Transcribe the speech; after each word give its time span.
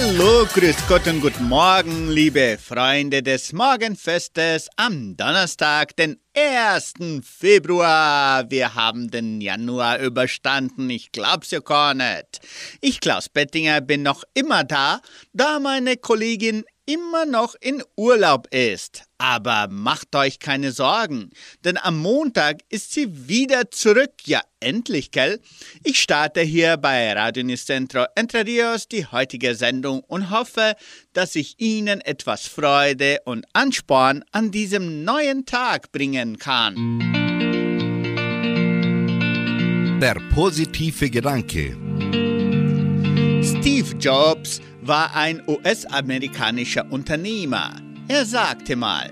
Hallo, 0.00 0.46
grüß 0.54 0.76
Gott 0.86 1.08
und 1.08 1.20
guten 1.20 1.48
Morgen, 1.48 2.08
liebe 2.08 2.56
Freunde 2.56 3.20
des 3.20 3.52
Morgenfestes 3.52 4.68
am 4.76 5.16
Donnerstag, 5.16 5.96
den 5.96 6.20
1. 6.36 7.24
Februar. 7.24 8.48
Wir 8.48 8.76
haben 8.76 9.10
den 9.10 9.40
Januar 9.40 9.98
überstanden, 9.98 10.88
ich 10.88 11.10
glaub's 11.10 11.50
ja 11.50 11.58
gar 11.58 11.94
nicht. 11.94 12.38
Ich, 12.80 13.00
Klaus 13.00 13.28
Bettinger, 13.28 13.80
bin 13.80 14.04
noch 14.04 14.22
immer 14.34 14.62
da, 14.62 15.00
da 15.32 15.58
meine 15.58 15.96
Kollegin 15.96 16.62
immer 16.88 17.26
noch 17.26 17.54
in 17.60 17.82
Urlaub 17.96 18.48
ist. 18.50 19.02
Aber 19.18 19.68
macht 19.68 20.14
euch 20.16 20.38
keine 20.38 20.72
Sorgen, 20.72 21.30
denn 21.64 21.76
am 21.76 21.98
Montag 21.98 22.60
ist 22.70 22.92
sie 22.92 23.28
wieder 23.28 23.70
zurück. 23.70 24.12
Ja, 24.24 24.40
endlich, 24.60 25.10
gell? 25.10 25.40
Ich 25.84 26.00
starte 26.00 26.40
hier 26.40 26.78
bei 26.78 27.12
Radio 27.12 27.42
Nicentro 27.42 28.06
Entre 28.14 28.46
Rios 28.46 28.88
die 28.88 29.04
heutige 29.04 29.54
Sendung 29.54 30.00
und 30.00 30.30
hoffe, 30.30 30.76
dass 31.12 31.34
ich 31.34 31.60
Ihnen 31.60 32.00
etwas 32.00 32.46
Freude 32.46 33.18
und 33.24 33.44
Ansporn 33.52 34.24
an 34.32 34.50
diesem 34.50 35.04
neuen 35.04 35.44
Tag 35.44 35.92
bringen 35.92 36.38
kann. 36.38 36.74
Der 40.00 40.16
positive 40.32 41.10
Gedanke. 41.10 41.76
Steve 43.42 43.94
Jobs 43.98 44.60
war 44.88 45.14
ein 45.14 45.42
US-amerikanischer 45.46 46.90
Unternehmer. 46.90 47.76
Er 48.08 48.24
sagte 48.24 48.74
mal, 48.74 49.10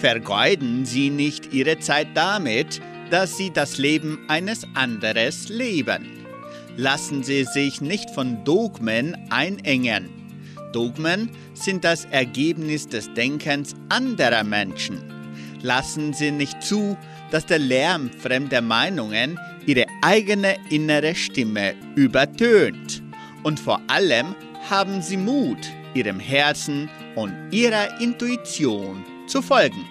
vergeuden 0.00 0.84
Sie 0.84 1.08
nicht 1.08 1.54
Ihre 1.54 1.78
Zeit 1.78 2.08
damit, 2.14 2.82
dass 3.10 3.38
Sie 3.38 3.50
das 3.50 3.78
Leben 3.78 4.18
eines 4.28 4.66
anderes 4.74 5.48
leben. 5.48 6.26
Lassen 6.76 7.22
Sie 7.22 7.44
sich 7.44 7.80
nicht 7.80 8.10
von 8.10 8.44
Dogmen 8.44 9.16
einengen. 9.30 10.10
Dogmen 10.74 11.30
sind 11.54 11.84
das 11.84 12.04
Ergebnis 12.04 12.86
des 12.86 13.12
Denkens 13.14 13.74
anderer 13.88 14.44
Menschen. 14.44 15.02
Lassen 15.62 16.12
Sie 16.12 16.30
nicht 16.30 16.62
zu, 16.62 16.98
dass 17.30 17.46
der 17.46 17.58
Lärm 17.58 18.10
fremder 18.10 18.60
Meinungen 18.60 19.40
Ihre 19.64 19.86
eigene 20.02 20.56
innere 20.68 21.14
Stimme 21.14 21.74
übertönt. 21.96 23.02
Und 23.42 23.58
vor 23.58 23.80
allem 23.86 24.34
haben 24.70 25.02
Sie 25.02 25.16
Mut, 25.16 25.58
Ihrem 25.94 26.20
Herzen 26.20 26.88
und 27.14 27.34
Ihrer 27.50 28.00
Intuition 28.00 29.04
zu 29.26 29.42
folgen. 29.42 29.84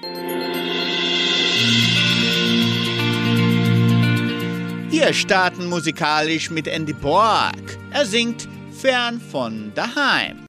Wir 4.89 5.13
starten 5.13 5.67
musikalisch 5.67 6.49
mit 6.49 6.67
Andy 6.67 6.93
Borg. 6.93 7.77
Er 7.91 8.05
singt 8.05 8.47
Fern 8.71 9.19
von 9.19 9.71
daheim. 9.75 10.47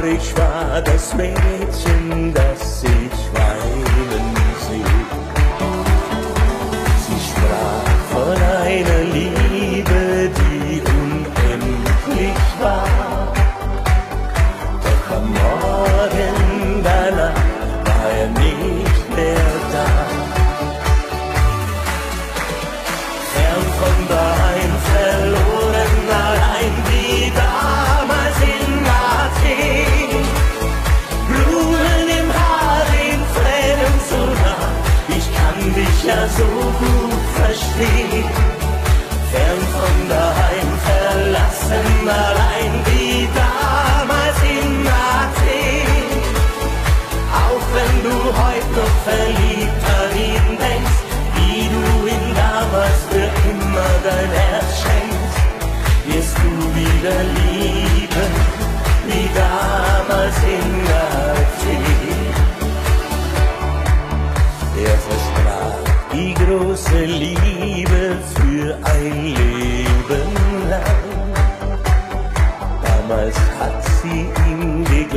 Traurig 0.08 0.38
war 0.38 0.82
das 0.82 1.14
Mädchen, 1.16 2.34
das 2.34 2.84
ich 2.84 3.27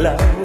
ihm 0.01 0.40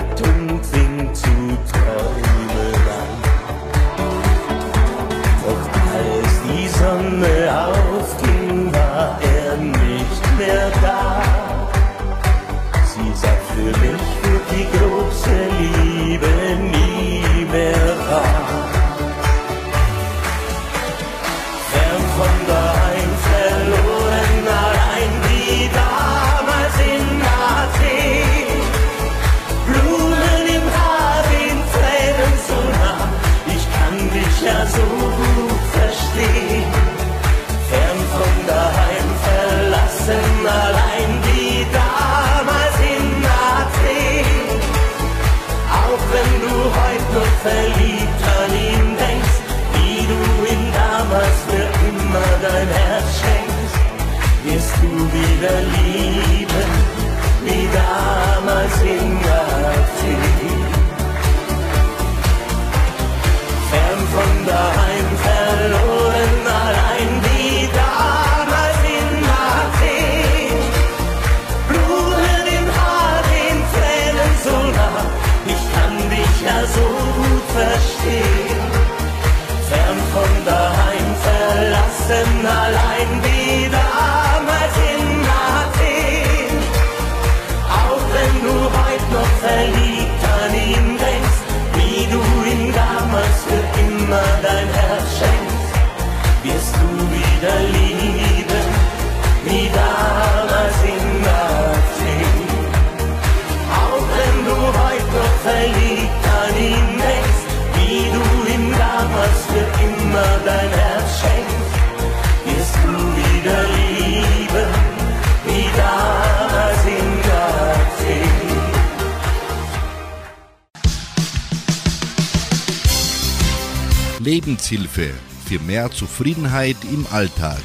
Lebenshilfe 124.46 125.12
für 125.47 125.59
mehr 125.59 125.90
Zufriedenheit 125.90 126.78
im 126.84 127.08
Alltag. 127.08 127.64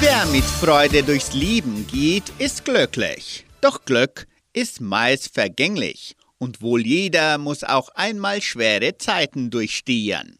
Wer 0.00 0.24
mit 0.32 0.44
Freude 0.44 1.02
durchs 1.02 1.34
Leben 1.34 1.86
geht, 1.86 2.22
ist 2.38 2.64
glücklich. 2.64 3.44
Doch 3.60 3.84
Glück 3.84 4.26
ist 4.54 4.80
meist 4.80 5.34
vergänglich 5.34 6.16
und 6.38 6.62
wohl 6.62 6.86
jeder 6.86 7.36
muss 7.36 7.62
auch 7.62 7.90
einmal 7.90 8.40
schwere 8.40 8.96
Zeiten 8.96 9.50
durchstehen. 9.50 10.38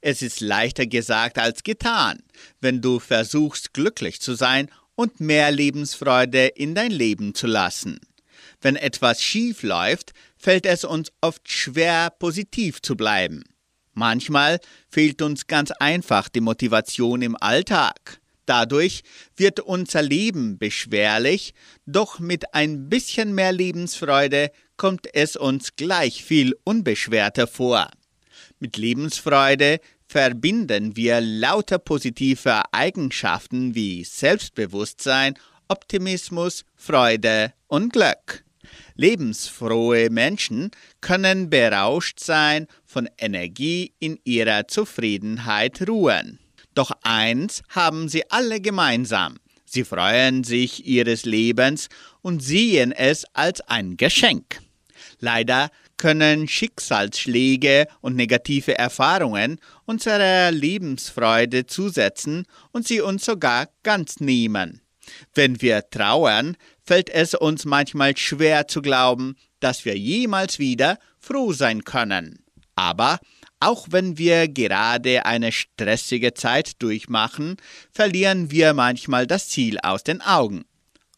Es 0.00 0.22
ist 0.22 0.40
leichter 0.40 0.86
gesagt 0.86 1.40
als 1.40 1.64
getan, 1.64 2.20
wenn 2.60 2.80
du 2.80 3.00
versuchst 3.00 3.74
glücklich 3.74 4.20
zu 4.20 4.34
sein 4.34 4.70
und 4.94 5.18
mehr 5.18 5.50
Lebensfreude 5.50 6.46
in 6.46 6.76
dein 6.76 6.92
Leben 6.92 7.34
zu 7.34 7.48
lassen. 7.48 7.98
Wenn 8.60 8.76
etwas 8.76 9.22
schief 9.22 9.62
läuft, 9.62 10.12
fällt 10.38 10.66
es 10.66 10.84
uns 10.84 11.12
oft 11.20 11.50
schwer, 11.50 12.10
positiv 12.10 12.80
zu 12.80 12.96
bleiben. 12.96 13.44
Manchmal 13.92 14.60
fehlt 14.88 15.22
uns 15.22 15.46
ganz 15.46 15.72
einfach 15.72 16.28
die 16.28 16.40
Motivation 16.40 17.20
im 17.20 17.36
Alltag. 17.36 18.20
Dadurch 18.46 19.02
wird 19.36 19.60
unser 19.60 20.00
Leben 20.00 20.56
beschwerlich, 20.56 21.52
doch 21.84 22.18
mit 22.18 22.54
ein 22.54 22.88
bisschen 22.88 23.34
mehr 23.34 23.52
Lebensfreude 23.52 24.52
kommt 24.78 25.06
es 25.12 25.36
uns 25.36 25.76
gleich 25.76 26.24
viel 26.24 26.56
unbeschwerter 26.64 27.46
vor. 27.46 27.90
Mit 28.58 28.78
Lebensfreude 28.78 29.80
verbinden 30.06 30.96
wir 30.96 31.20
lauter 31.20 31.78
positive 31.78 32.62
Eigenschaften 32.72 33.74
wie 33.74 34.04
Selbstbewusstsein, 34.04 35.34
Optimismus, 35.68 36.64
Freude 36.74 37.52
und 37.66 37.92
Glück. 37.92 38.44
Lebensfrohe 38.98 40.10
Menschen 40.10 40.72
können 41.00 41.50
berauscht 41.50 42.18
sein, 42.18 42.66
von 42.84 43.08
Energie 43.16 43.92
in 44.00 44.18
ihrer 44.24 44.66
Zufriedenheit 44.66 45.88
ruhen. 45.88 46.40
Doch 46.74 46.90
eins 47.02 47.62
haben 47.68 48.08
sie 48.08 48.28
alle 48.28 48.60
gemeinsam. 48.60 49.36
Sie 49.64 49.84
freuen 49.84 50.42
sich 50.42 50.84
ihres 50.84 51.24
Lebens 51.24 51.88
und 52.22 52.42
sehen 52.42 52.90
es 52.90 53.24
als 53.34 53.60
ein 53.60 53.96
Geschenk. 53.96 54.60
Leider 55.20 55.70
können 55.96 56.48
Schicksalsschläge 56.48 57.86
und 58.00 58.16
negative 58.16 58.76
Erfahrungen 58.76 59.60
unserer 59.84 60.50
Lebensfreude 60.50 61.66
zusetzen 61.66 62.46
und 62.72 62.88
sie 62.88 63.00
uns 63.00 63.24
sogar 63.24 63.68
ganz 63.84 64.18
nehmen. 64.18 64.80
Wenn 65.34 65.60
wir 65.62 65.88
trauern, 65.90 66.56
fällt 66.88 67.10
es 67.10 67.34
uns 67.34 67.66
manchmal 67.66 68.16
schwer 68.16 68.66
zu 68.66 68.80
glauben, 68.80 69.36
dass 69.60 69.84
wir 69.84 69.98
jemals 69.98 70.58
wieder 70.58 70.98
froh 71.18 71.52
sein 71.52 71.84
können. 71.84 72.42
Aber 72.76 73.20
auch 73.60 73.88
wenn 73.90 74.16
wir 74.16 74.48
gerade 74.48 75.26
eine 75.26 75.52
stressige 75.52 76.32
Zeit 76.32 76.80
durchmachen, 76.82 77.56
verlieren 77.92 78.50
wir 78.50 78.72
manchmal 78.72 79.26
das 79.26 79.50
Ziel 79.50 79.78
aus 79.82 80.02
den 80.02 80.22
Augen. 80.22 80.64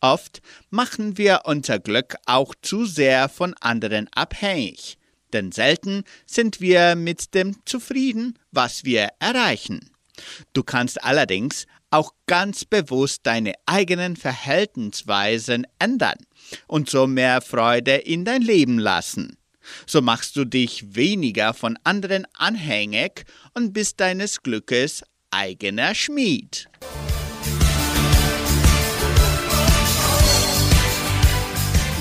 Oft 0.01 0.43
machen 0.71 1.17
wir 1.19 1.43
unser 1.45 1.79
Glück 1.79 2.17
auch 2.27 2.53
zu 2.63 2.85
sehr 2.85 3.29
von 3.29 3.55
anderen 3.61 4.09
abhängig, 4.13 4.99
denn 5.33 5.53
selten 5.53 6.03
sind 6.27 6.61
wir 6.61 6.97
mit 6.97 7.33
dem 7.33 7.55
zufrieden, 7.65 8.37
was 8.51 8.83
wir 8.83 9.11
erreichen. 9.21 9.89
Du 10.53 10.65
kannst 10.65 11.05
allerdings 11.05 11.69
auch 11.91 12.13
ganz 12.27 12.65
bewusst 12.65 13.21
deine 13.25 13.55
eigenen 13.67 14.17
Verhaltensweisen 14.17 15.67
ändern 15.79 16.19
und 16.67 16.89
so 16.89 17.07
mehr 17.07 17.41
Freude 17.41 17.97
in 17.97 18.25
dein 18.25 18.43
Leben 18.43 18.79
lassen. 18.79 19.37
So 19.87 20.01
machst 20.01 20.37
du 20.37 20.45
dich 20.45 20.95
weniger 20.95 21.55
von 21.55 21.79
anderen 21.85 22.27
anhängig 22.35 23.25
und 23.55 23.73
bist 23.73 24.01
deines 24.01 24.43
Glückes 24.43 25.03
eigener 25.31 25.95
Schmied. 25.95 26.69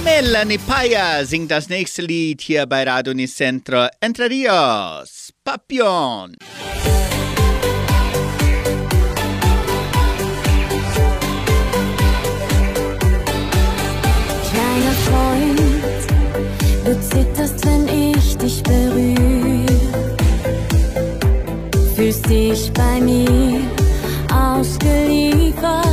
Melanie 0.03 0.57
Paya 0.57 1.25
singt 1.25 1.51
das 1.51 1.69
nächste 1.69 2.01
Lied 2.01 2.41
hier 2.41 2.65
bei 2.65 2.83
Radio 2.83 3.13
Nicentro 3.13 3.87
Entre 3.99 4.29
Rios. 4.29 5.33
Papillon. 5.43 6.35
Fühlst 22.09 22.27
dich 22.27 22.71
bei 22.73 22.99
mir 22.99 23.61
ausgeliefert 24.33 25.88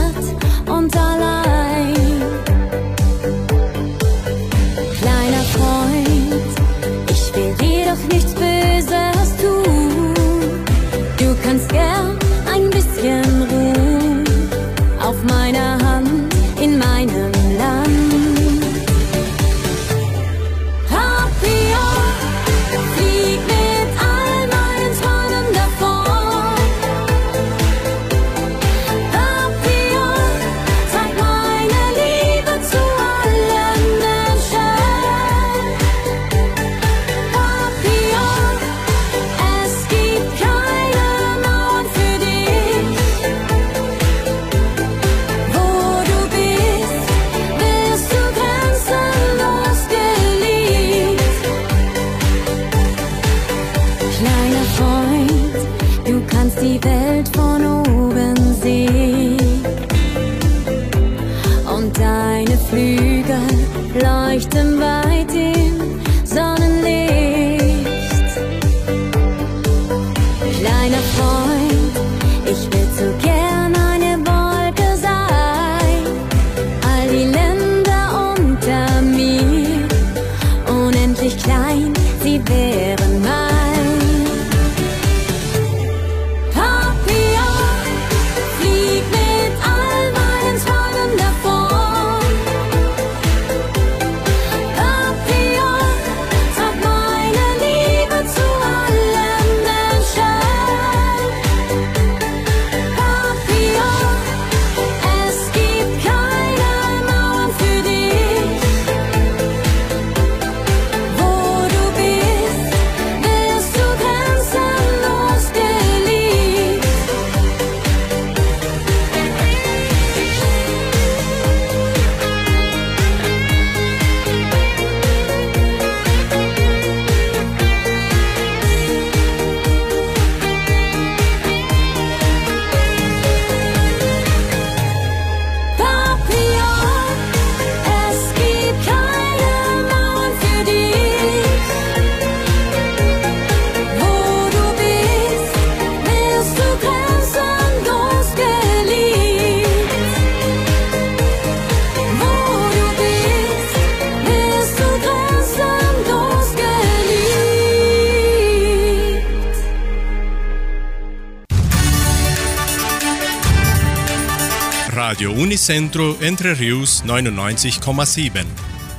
Unicentro 165.68 166.16
Entre 166.20 166.60
Rius 166.60 167.02
99,7. 167.04 168.44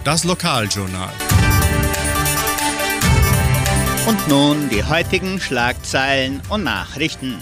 Das 0.03 0.25
Lokaljournal. 0.25 1.13
Und 4.05 4.27
nun 4.27 4.67
die 4.67 4.83
heutigen 4.83 5.39
Schlagzeilen 5.39 6.41
und 6.49 6.65
Nachrichten. 6.65 7.41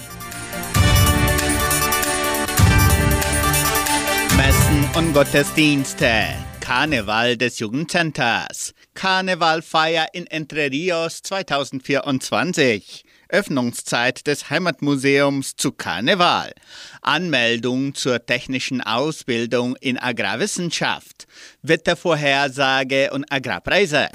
Messen 4.36 4.84
und 4.94 5.12
Gottesdienste. 5.12 6.26
Karneval 6.60 7.36
des 7.36 7.58
Jugendcenters. 7.58 8.55
Karnevalfeier 8.96 10.06
in 10.14 10.26
Entre 10.26 10.70
Rios 10.70 11.22
2024. 11.22 13.04
Öffnungszeit 13.28 14.26
des 14.26 14.48
Heimatmuseums 14.48 15.54
zu 15.54 15.72
Karneval. 15.72 16.52
Anmeldung 17.02 17.94
zur 17.94 18.24
technischen 18.24 18.80
Ausbildung 18.80 19.76
in 19.80 19.98
Agrarwissenschaft. 19.98 21.26
Wettervorhersage 21.60 23.10
und 23.12 23.30
Agrarpreise. 23.30 24.08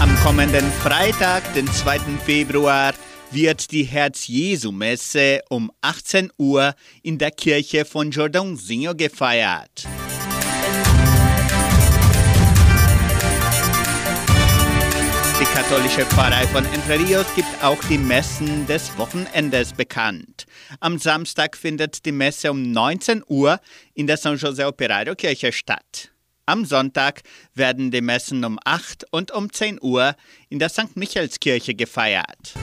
Am 0.00 0.16
kommenden 0.22 0.70
Freitag, 0.82 1.52
den 1.54 1.66
2. 1.66 1.98
Februar, 2.24 2.94
wird 3.32 3.70
die 3.70 3.84
Herz-Jesu-Messe 3.84 5.40
um 5.48 5.72
18 5.80 6.30
Uhr 6.36 6.74
in 7.02 7.18
der 7.18 7.30
Kirche 7.30 7.84
von 7.84 8.10
Jordãozinho 8.10 8.94
gefeiert. 8.94 9.86
Die 15.40 15.44
katholische 15.44 16.06
Pfarrei 16.06 16.46
von 16.48 16.64
Entre 16.66 16.98
Rios 16.98 17.26
gibt 17.34 17.48
auch 17.62 17.82
die 17.84 17.98
Messen 17.98 18.66
des 18.66 18.96
Wochenendes 18.96 19.72
bekannt. 19.72 20.44
Am 20.80 20.98
Samstag 20.98 21.56
findet 21.56 22.04
die 22.04 22.12
Messe 22.12 22.50
um 22.50 22.70
19 22.70 23.24
Uhr 23.26 23.58
in 23.94 24.06
der 24.06 24.18
San 24.18 24.36
José 24.36 24.66
Operario 24.66 25.14
Kirche 25.14 25.52
statt. 25.52 26.12
Am 26.44 26.64
Sonntag 26.64 27.22
werden 27.54 27.90
die 27.90 28.00
Messen 28.02 28.44
um 28.44 28.58
8 28.64 29.06
und 29.10 29.30
um 29.30 29.52
10 29.52 29.78
Uhr 29.80 30.14
in 30.48 30.58
der 30.58 30.68
St. 30.68 30.96
Michaelskirche 30.96 31.74
gefeiert. 31.74 32.54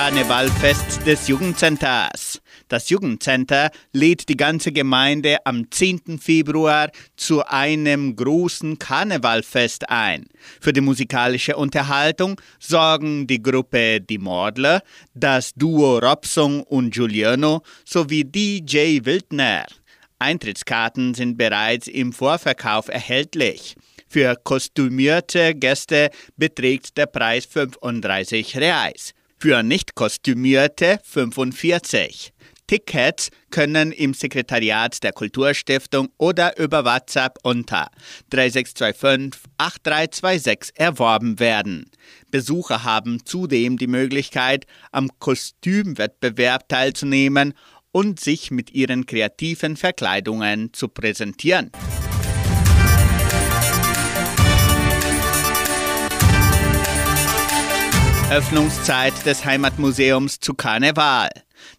Karnevalfest 0.00 1.04
des 1.08 1.26
Jugendcenters. 1.26 2.40
Das 2.68 2.88
Jugendcenter 2.88 3.72
lädt 3.92 4.28
die 4.28 4.36
ganze 4.36 4.70
Gemeinde 4.70 5.38
am 5.44 5.68
10. 5.68 6.20
Februar 6.20 6.92
zu 7.16 7.44
einem 7.44 8.14
großen 8.14 8.78
Karnevalfest 8.78 9.90
ein. 9.90 10.28
Für 10.60 10.72
die 10.72 10.82
musikalische 10.82 11.56
Unterhaltung 11.56 12.40
sorgen 12.60 13.26
die 13.26 13.42
Gruppe 13.42 14.00
Die 14.00 14.18
Mordler, 14.18 14.82
das 15.14 15.52
Duo 15.54 15.98
Robson 15.98 16.60
und 16.60 16.94
Giuliano 16.94 17.62
sowie 17.84 18.22
DJ 18.22 19.00
Wildner. 19.04 19.66
Eintrittskarten 20.20 21.14
sind 21.14 21.36
bereits 21.36 21.88
im 21.88 22.12
Vorverkauf 22.12 22.86
erhältlich. 22.86 23.74
Für 24.06 24.36
kostümierte 24.36 25.56
Gäste 25.56 26.10
beträgt 26.36 26.96
der 26.96 27.06
Preis 27.06 27.46
35 27.46 28.56
Reais 28.58 29.12
für 29.38 29.62
nicht 29.62 29.94
kostümierte 29.94 30.98
45. 31.04 32.32
Tickets 32.66 33.30
können 33.50 33.92
im 33.92 34.12
Sekretariat 34.12 35.02
der 35.02 35.12
Kulturstiftung 35.12 36.08
oder 36.18 36.58
über 36.58 36.84
WhatsApp 36.84 37.38
unter 37.42 37.90
3625 38.30 39.40
8326 39.56 40.78
erworben 40.78 41.40
werden. 41.40 41.90
Besucher 42.30 42.84
haben 42.84 43.24
zudem 43.24 43.78
die 43.78 43.86
Möglichkeit, 43.86 44.66
am 44.92 45.08
Kostümwettbewerb 45.18 46.68
teilzunehmen 46.68 47.54
und 47.90 48.20
sich 48.20 48.50
mit 48.50 48.74
ihren 48.74 49.06
kreativen 49.06 49.76
Verkleidungen 49.76 50.74
zu 50.74 50.88
präsentieren. 50.88 51.72
Öffnungszeit 58.30 59.14
des 59.24 59.46
Heimatmuseums 59.46 60.38
zu 60.38 60.52
Karneval. 60.52 61.30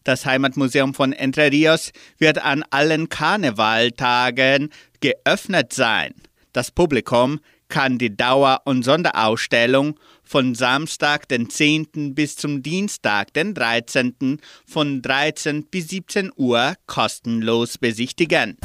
Das 0.03 0.25
Heimatmuseum 0.25 0.95
von 0.95 1.13
Entre 1.13 1.51
Rios 1.51 1.91
wird 2.17 2.43
an 2.43 2.63
allen 2.71 3.07
Karnevaltagen 3.07 4.69
geöffnet 4.99 5.73
sein. 5.73 6.15
Das 6.51 6.71
Publikum 6.71 7.39
kann 7.67 7.99
die 7.99 8.17
Dauer- 8.17 8.61
und 8.65 8.81
Sonderausstellung 8.81 9.99
von 10.23 10.55
Samstag, 10.55 11.27
den 11.27 11.51
10. 11.51 12.15
bis 12.15 12.35
zum 12.35 12.63
Dienstag, 12.63 13.31
den 13.35 13.53
13. 13.53 14.41
von 14.65 15.03
13 15.03 15.67
bis 15.67 15.89
17 15.89 16.31
Uhr 16.35 16.73
kostenlos 16.87 17.77
besichtigen. 17.77 18.57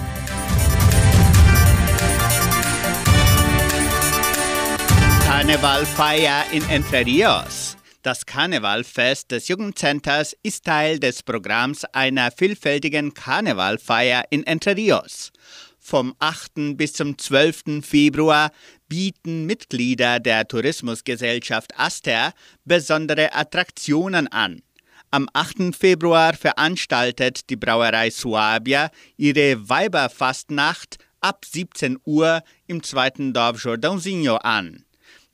Karnevalfeier 5.35 6.45
in 6.53 6.62
Entre 6.71 7.05
Rios. 7.05 7.76
Das 8.03 8.25
Karnevalfest 8.25 9.33
des 9.33 9.49
Jugendcenters 9.49 10.37
ist 10.45 10.64
Teil 10.64 11.00
des 11.00 11.25
Programms 11.25 11.85
einer 11.87 12.31
vielfältigen 12.31 13.14
Karnevalfeier 13.14 14.23
in 14.31 14.47
Entre 14.47 14.76
Rios. 14.76 15.33
Vom 15.81 16.14
8. 16.21 16.76
bis 16.76 16.93
zum 16.93 17.19
12. 17.19 17.85
Februar 17.85 18.53
bieten 18.88 19.45
Mitglieder 19.45 20.21
der 20.21 20.47
Tourismusgesellschaft 20.47 21.76
Aster 21.76 22.33
besondere 22.64 23.35
Attraktionen 23.35 24.29
an. 24.29 24.62
Am 25.11 25.29
8. 25.33 25.75
Februar 25.76 26.35
veranstaltet 26.35 27.50
die 27.50 27.57
Brauerei 27.57 28.11
Suabia 28.11 28.88
ihre 29.17 29.69
Weiberfastnacht 29.69 30.99
ab 31.21 31.45
17 31.45 31.99
Uhr 32.05 32.45
im 32.69 32.85
zweiten 32.85 33.33
Dorf 33.33 33.64
Jordãozinho 33.64 34.37
an. 34.37 34.84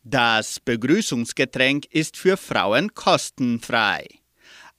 Das 0.03 0.61
Begrüßungsgetränk 0.61 1.85
ist 1.91 2.17
für 2.17 2.39
Frauen 2.39 2.95
kostenfrei. 2.95 4.07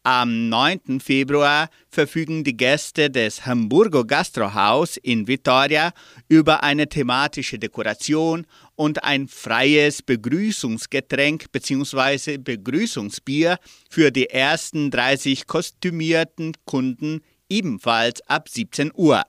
Am 0.02 0.50
9. 0.50 1.00
Februar 1.00 1.70
verfügen 1.92 2.44
die 2.44 2.58
Gäste 2.58 3.12
des 3.12 3.46
Hamburgo 3.46 4.04
Gastrohaus 4.04 4.98
in 4.98 5.28
Vitoria 5.28 5.94
über 6.28 6.64
eine 6.64 6.90
thematische 6.90 7.60
Dekoration 7.60 8.48
und 8.76 9.04
ein 9.04 9.28
freies 9.28 10.02
Begrüßungsgetränk 10.02 11.52
bzw. 11.52 12.40
Begrüßungsbier 12.40 13.60
für 13.92 14.10
die 14.10 14.32
ersten 14.32 14.90
30 14.90 15.46
kostümierten 15.46 16.54
Kunden 16.66 17.22
ebenfalls 17.48 18.28
ab 18.28 18.50
17 18.50 18.92
Uhr. 18.96 19.22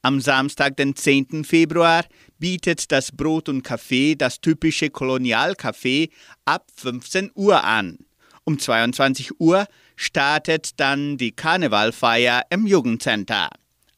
Am 0.00 0.22
Samstag, 0.22 0.78
den 0.78 0.96
10. 0.96 1.44
Februar, 1.44 2.04
bietet 2.38 2.90
das 2.92 3.12
Brot 3.12 3.48
und 3.48 3.62
Kaffee 3.62 4.14
das 4.14 4.40
typische 4.40 4.86
Kolonialcafé 4.86 6.10
ab 6.44 6.66
15 6.76 7.30
Uhr 7.34 7.64
an. 7.64 7.98
Um 8.44 8.58
22 8.58 9.40
Uhr 9.40 9.66
startet 9.96 10.80
dann 10.80 11.18
die 11.18 11.32
Karnevalfeier 11.32 12.42
im 12.50 12.66
Jugendcenter. 12.66 13.50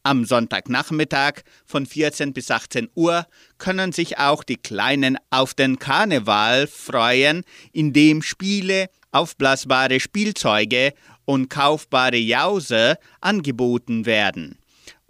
Am 0.03 0.25
Sonntagnachmittag 0.25 1.43
von 1.67 1.85
14 1.85 2.33
bis 2.33 2.51
18 2.51 2.89
Uhr 2.95 3.27
können 3.59 3.93
sich 3.93 4.19
auch 4.19 4.43
die 4.43 4.57
Kleinen 4.57 5.19
auf 5.29 5.53
den 5.53 5.79
Karneval 5.79 6.67
freuen, 6.67 7.45
indem 7.73 8.23
Spiele, 8.23 8.87
aufblasbare 9.13 10.01
Spielzeuge 10.01 10.95
und 11.27 11.51
kaufbare 11.51 12.17
Jause 12.17 12.97
angeboten 13.21 14.07
werden. 14.07 14.60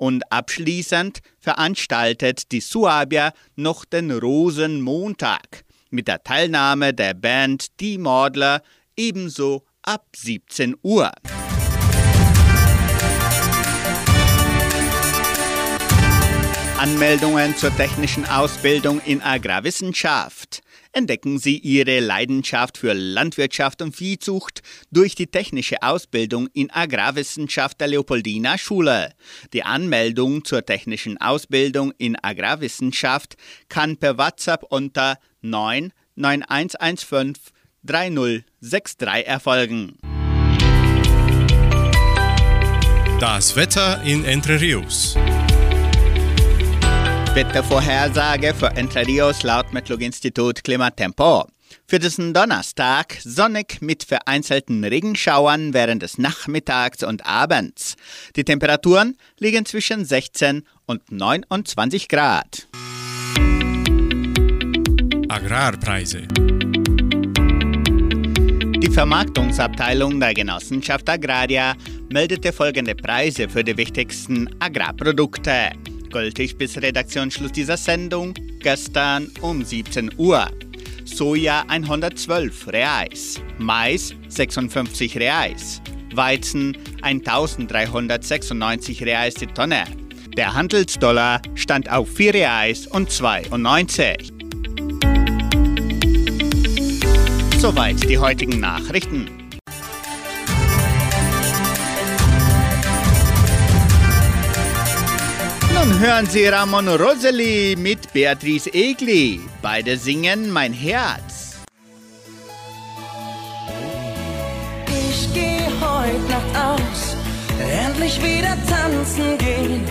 Und 0.00 0.33
abschließend 0.33 1.19
veranstaltet 1.38 2.52
die 2.52 2.62
Suabia 2.62 3.35
noch 3.54 3.85
den 3.85 4.11
Rosenmontag 4.11 5.64
mit 5.90 6.09
der 6.09 6.25
Teilnahme 6.25 6.95
der 6.95 7.12
Band 7.12 7.78
Die 7.80 7.99
Mordler 7.99 8.62
ebenso 8.97 9.66
ab 9.83 10.07
17 10.16 10.75
Uhr. 10.83 11.12
Anmeldungen 16.78 17.54
zur 17.59 17.76
technischen 17.76 18.25
Ausbildung 18.25 19.02
in 19.04 19.21
Agrarwissenschaft. 19.21 20.62
Entdecken 20.92 21.38
Sie 21.38 21.56
Ihre 21.56 22.00
Leidenschaft 22.00 22.76
für 22.76 22.92
Landwirtschaft 22.94 23.80
und 23.80 23.94
Viehzucht 23.94 24.62
durch 24.90 25.14
die 25.14 25.28
technische 25.28 25.82
Ausbildung 25.82 26.49
in 26.52 26.68
Agrarwissenschaft 26.70 27.80
der 27.80 27.88
Leopoldina 27.88 28.59
Schule. 28.59 29.14
Die 29.52 29.62
Anmeldung 29.62 30.44
zur 30.44 30.66
technischen 30.66 31.16
Ausbildung 31.20 31.92
in 31.97 32.16
Agrarwissenschaft 32.20 33.37
kann 33.68 33.99
per 33.99 34.18
WhatsApp 34.18 34.64
unter 34.68 35.18
99115 35.42 37.35
3063 37.85 39.26
erfolgen. 39.26 39.97
Das 43.20 43.54
Wetter 43.54 44.02
in 44.02 44.25
Entre 44.25 44.61
Rios. 44.61 45.16
Wettervorhersage 47.33 48.53
für 48.55 48.73
Entre 48.77 49.07
Rios 49.07 49.45
laut 49.45 49.73
Metlog-Institut 49.73 50.65
Klimatempo. 50.65 51.47
Für 51.87 52.01
diesen 52.01 52.35
Donnerstag 52.35 53.19
sonnig 53.23 53.81
mit 53.81 54.03
vereinzelten 54.03 54.83
Regenschauern 54.83 55.73
während 55.73 56.03
des 56.03 56.19
Nachmittags 56.19 57.05
und 57.05 57.25
Abends. 57.25 57.95
Die 58.35 58.43
Temperaturen 58.43 59.17
liegen 59.39 59.65
zwischen 59.65 60.05
16 60.05 60.67
und 60.87 61.13
29 61.13 62.09
Grad. 62.09 62.67
Agrarpreise. 65.29 66.27
Die 68.83 68.91
Vermarktungsabteilung 68.91 70.19
der 70.19 70.35
Genossenschaft 70.35 71.09
Agraria 71.09 71.75
meldete 72.09 72.53
folgende 72.53 72.97
Preise 72.97 73.49
für 73.49 73.63
die 73.63 73.77
wichtigsten 73.77 74.51
Agrarprodukte. 74.59 75.71
Gültig 76.11 76.59
bis 76.59 76.76
Redaktionsschluss 76.76 77.52
dieser 77.52 77.76
Sendung 77.76 78.35
gestern 78.61 79.31
um 79.40 79.64
17 79.64 80.11
Uhr. 80.19 80.49
Soja 81.05 81.64
112 81.69 82.67
Reais, 82.69 83.40
Mais 83.59 84.14
56 84.29 85.17
Reais, 85.17 85.81
Weizen 86.14 86.76
1396 87.02 89.05
Reais 89.05 89.35
die 89.35 89.47
Tonne. 89.47 89.85
Der 90.37 90.55
Handelsdollar 90.55 91.40
stand 91.55 91.90
auf 91.90 92.09
4 92.14 92.35
Reais 92.35 92.87
und 92.87 93.11
92. 93.11 94.33
Soweit 97.59 98.09
die 98.09 98.19
heutigen 98.19 98.61
Nachrichten. 98.61 99.39
Hören 105.99 106.26
Sie 106.26 106.47
Ramon 106.47 106.88
Roseli 106.88 107.75
mit 107.76 108.12
Beatrice 108.12 108.73
Egli. 108.73 109.40
Beide 109.62 109.97
singen 109.97 110.50
Mein 110.50 110.73
Herz. 110.73 111.56
Ich 114.87 115.28
geh 115.35 115.64
heut 115.80 116.28
Nacht 116.28 116.54
aus, 116.56 117.16
endlich 117.87 118.23
wieder 118.23 118.56
tanzen 118.68 119.38
gehen. 119.38 119.85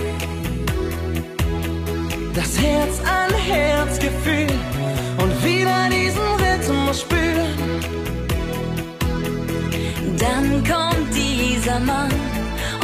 Das 2.36 2.58
Herz 2.58 3.00
an 3.06 3.34
Herzgefühl 3.34 4.48
und 5.18 5.44
wieder 5.44 5.90
diesen 5.90 6.30
Rhythmus 6.44 7.02
spüren. 7.02 7.54
Dann 10.18 10.64
kommt 10.64 11.16
dieser 11.16 11.80
Mann 11.80 12.12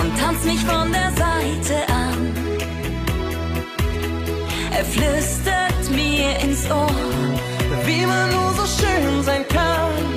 und 0.01 0.19
tanzt 0.19 0.45
mich 0.45 0.59
von 0.61 0.91
der 0.91 1.11
Seite 1.11 1.93
an. 1.93 1.94
Er 4.77 4.83
flüstert 4.83 5.89
mir 5.91 6.37
ins 6.43 6.69
Ohr. 6.69 6.89
wie 7.85 8.05
man 8.05 8.29
nur 8.31 8.53
so 8.55 8.65
schön 8.65 9.23
sein 9.23 9.47
kann. 9.47 10.14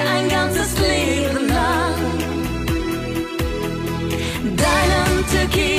Ein 0.00 0.28
ganzes 0.28 0.78
Leben 0.78 1.48
lang. 1.48 1.94
Deinen 4.56 5.26
türkisblauen 5.30 5.73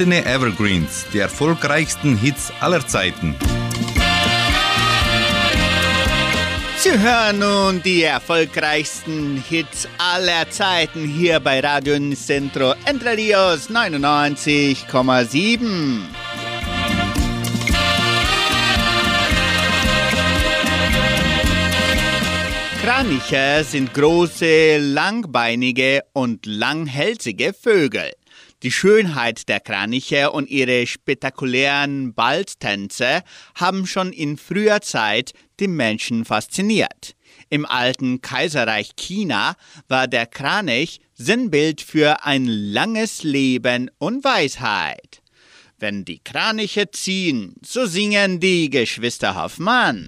Goldene 0.00 0.24
Evergreens, 0.24 1.04
die 1.12 1.18
erfolgreichsten 1.18 2.16
Hits 2.16 2.50
aller 2.60 2.86
Zeiten. 2.86 3.36
Sie 6.78 6.98
hören 6.98 7.40
nun 7.40 7.82
die 7.82 8.04
erfolgreichsten 8.04 9.44
Hits 9.46 9.86
aller 9.98 10.48
Zeiten 10.48 11.04
hier 11.04 11.38
bei 11.38 11.60
Radio 11.60 11.98
Centro 12.14 12.72
Entre 12.86 13.14
Rios 13.14 13.68
99,7. 13.68 16.00
Kraniche 22.82 23.64
sind 23.64 23.92
große, 23.92 24.78
langbeinige 24.78 26.04
und 26.14 26.46
langhälsige 26.46 27.52
Vögel. 27.52 28.12
Die 28.62 28.70
Schönheit 28.70 29.48
der 29.48 29.58
Kraniche 29.58 30.32
und 30.32 30.50
ihre 30.50 30.86
spektakulären 30.86 32.12
Balztänze 32.12 33.22
haben 33.54 33.86
schon 33.86 34.12
in 34.12 34.36
früher 34.36 34.82
Zeit 34.82 35.32
die 35.60 35.68
Menschen 35.68 36.26
fasziniert. 36.26 37.14
Im 37.48 37.64
alten 37.64 38.20
Kaiserreich 38.20 38.96
China 38.96 39.54
war 39.88 40.08
der 40.08 40.26
Kranich 40.26 41.00
Sinnbild 41.14 41.80
für 41.80 42.24
ein 42.24 42.46
langes 42.46 43.22
Leben 43.22 43.90
und 43.98 44.24
Weisheit. 44.24 45.22
Wenn 45.78 46.04
die 46.04 46.18
Kraniche 46.22 46.90
ziehen, 46.90 47.54
so 47.64 47.86
singen 47.86 48.40
die 48.40 48.68
Geschwister 48.68 49.36
Hoffmann. 49.36 50.06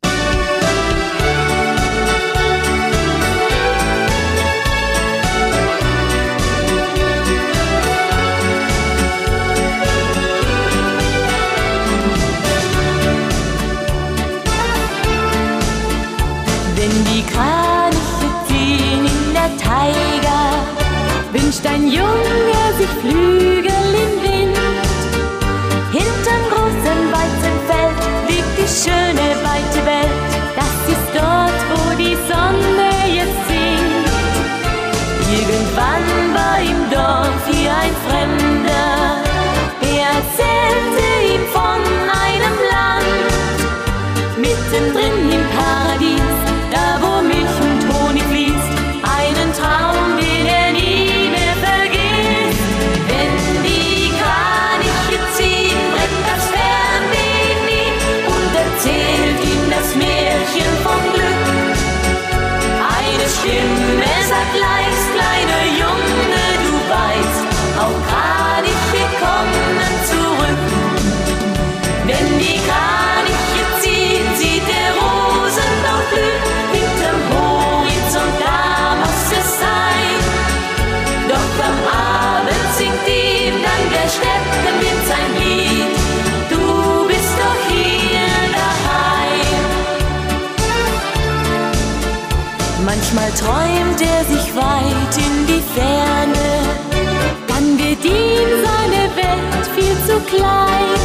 Zu 100.12 100.20
klein. 100.36 101.00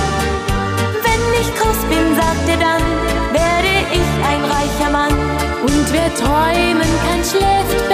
Wenn 1.06 1.24
ich 1.42 1.50
groß 1.60 1.82
bin, 1.92 2.08
sagt 2.16 2.46
er 2.50 2.60
dann, 2.68 2.84
werde 3.32 3.74
ich 4.00 4.10
ein 4.30 4.44
reicher 4.54 4.92
Mann 4.92 5.16
und 5.62 5.86
wer 5.94 6.10
träumen 6.16 6.92
kann, 7.04 7.22
schläft 7.24 7.87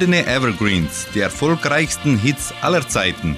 Goldene 0.00 0.24
Evergreens, 0.24 1.06
die 1.14 1.20
erfolgreichsten 1.20 2.16
Hits 2.16 2.54
aller 2.62 2.88
Zeiten. 2.88 3.36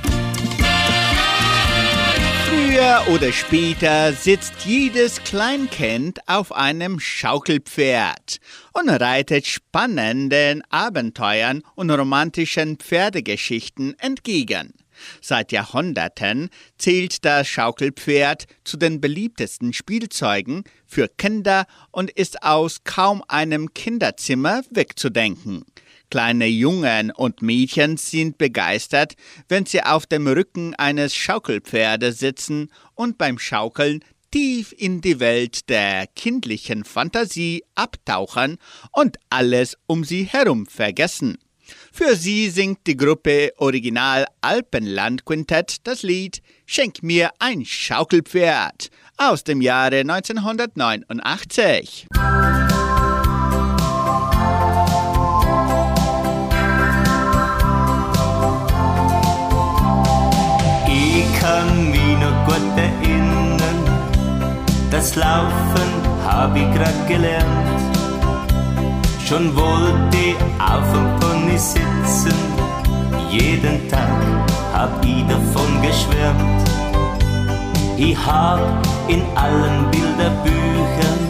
Früher 2.47 3.03
oder 3.13 3.33
später 3.33 4.13
sitzt 4.13 4.65
jedes 4.65 5.25
Kleinkind 5.25 6.21
auf 6.29 6.53
einem 6.53 7.01
Schaukelpferd 7.01 8.37
und 8.75 8.89
reitet 8.89 9.49
spannenden 9.49 10.63
Abenteuern 10.71 11.63
und 11.75 11.91
romantischen 11.91 12.77
Pferdegeschichten 12.77 13.99
entgegen. 13.99 14.73
Seit 15.21 15.51
Jahrhunderten 15.51 16.49
zählt 16.79 17.25
das 17.25 17.49
Schaukelpferd 17.49 18.47
zu 18.63 18.77
den 18.77 19.01
beliebtesten 19.01 19.73
Spielzeugen 19.73 20.63
für 20.87 21.09
Kinder 21.09 21.67
und 21.91 22.13
ist 22.13 22.45
aus 22.45 22.85
kaum 22.85 23.25
einem 23.27 23.75
Kinderzimmer 23.75 24.63
wegzudenken. 24.71 25.65
Kleine 26.13 26.47
Jungen 26.47 27.11
und 27.11 27.41
Mädchen 27.41 27.97
sind 27.97 28.37
begeistert, 28.37 29.15
wenn 29.49 29.65
sie 29.65 29.83
auf 29.83 30.05
dem 30.05 30.27
Rücken 30.27 30.75
eines 30.75 31.15
Schaukelpferdes 31.15 32.19
sitzen 32.19 32.71
und 32.95 33.17
beim 33.17 33.39
Schaukeln 33.39 34.05
tief 34.31 34.75
in 34.77 35.01
die 35.01 35.21
Welt 35.21 35.71
der 35.71 36.07
kindlichen 36.15 36.85
Fantasie 36.85 37.65
abtauchen 37.77 38.59
und 38.93 39.17
alles 39.31 39.79
um 39.87 40.05
sie 40.05 40.25
herum 40.25 40.67
vergessen. 40.67 41.39
Für 41.91 42.15
sie 42.15 42.51
singt 42.51 42.87
die 42.87 42.99
Gruppe 42.99 43.55
Original 43.57 44.27
Alpenland 44.43 45.25
Quintett 45.25 45.77
das 45.85 46.03
Lied 46.03 46.43
Schenk 46.67 47.03
mir 47.03 47.31
ein 47.39 47.65
Schaukelpferd 47.65 48.91
aus 49.17 49.45
dem 49.45 49.63
Jahre 49.63 50.01
1989. 50.01 52.09
erinnern, 62.77 63.79
das 64.91 65.17
Laufen 65.17 65.91
hab 66.27 66.57
ich 66.57 66.71
grad 66.75 67.09
gelernt. 67.09 67.81
Schon 69.27 69.55
wollte 69.57 70.17
ich 70.17 70.37
auf 70.61 70.87
dem 70.93 71.07
Pony 71.21 71.59
sitzen, 71.59 72.35
jeden 73.31 73.89
Tag 73.89 74.23
hab 74.75 75.05
ich 75.05 75.25
davon 75.27 75.81
geschwärmt. 75.81 76.69
Ich 77.97 78.17
hab 78.27 78.61
in 79.09 79.23
allen 79.37 79.91
Bilderbüchern 79.91 81.23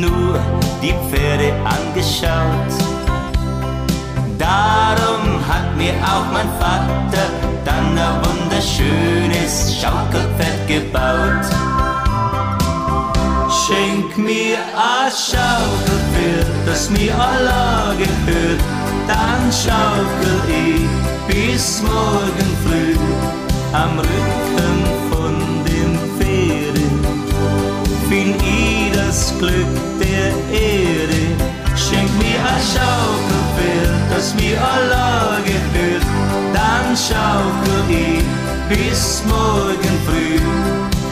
nur 0.00 0.38
die 0.82 0.94
Pferde 1.08 1.52
angeschaut. 1.64 2.93
Darum 4.38 5.40
hat 5.48 5.76
mir 5.76 5.94
auch 6.02 6.26
mein 6.32 6.48
Vater 6.58 7.26
dann 7.64 7.96
ein 7.98 8.24
wunderschönes 8.24 9.76
Schaukelpferd 9.80 10.66
gebaut. 10.66 11.46
Schenk 13.66 14.18
mir 14.18 14.58
ein 14.58 15.10
Schaukelpferd, 15.10 16.46
das 16.66 16.90
mir 16.90 17.14
Allah 17.14 17.94
gehört, 17.96 18.60
dann 19.06 19.52
schaukel 19.52 20.36
ich 20.48 21.34
bis 21.34 21.82
morgen 21.82 22.50
früh 22.64 22.96
am 23.72 23.98
Rücken 23.98 24.84
von 25.10 25.34
dem 25.64 25.98
Pferde. 26.16 26.84
Find 28.08 28.42
ich 28.42 28.92
das 28.92 29.32
Glück 29.38 29.74
der 30.00 30.28
Erde, 30.52 31.20
schenk 31.76 32.10
mir 32.18 32.38
ein 32.38 32.62
Schaukelpferd, 32.72 33.43
das 34.14 34.34
mir 34.34 34.56
Allah 34.60 35.38
gehört, 35.44 36.04
bis 38.68 39.22
morgen 39.26 39.94
früh. 40.06 40.40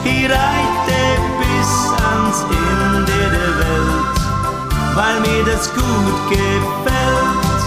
Ich 0.04 0.24
reite 0.24 1.00
bis 1.40 1.70
ans 2.12 2.38
Ende 2.42 3.20
der 3.36 3.52
Welt, 3.62 4.20
weil 4.94 5.20
mir 5.20 5.44
das 5.52 5.72
gut 5.74 6.18
gefällt. 6.30 7.60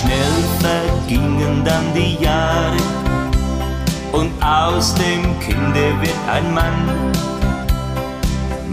Schnell 0.00 0.36
vergingen 0.60 1.64
dann 1.64 1.94
die 1.94 2.22
Jahre 2.22 2.76
und 4.12 4.30
aus 4.42 4.94
dem 4.94 5.38
Kinde 5.40 5.92
wird 6.00 6.20
ein 6.32 6.54
Mann. 6.54 7.35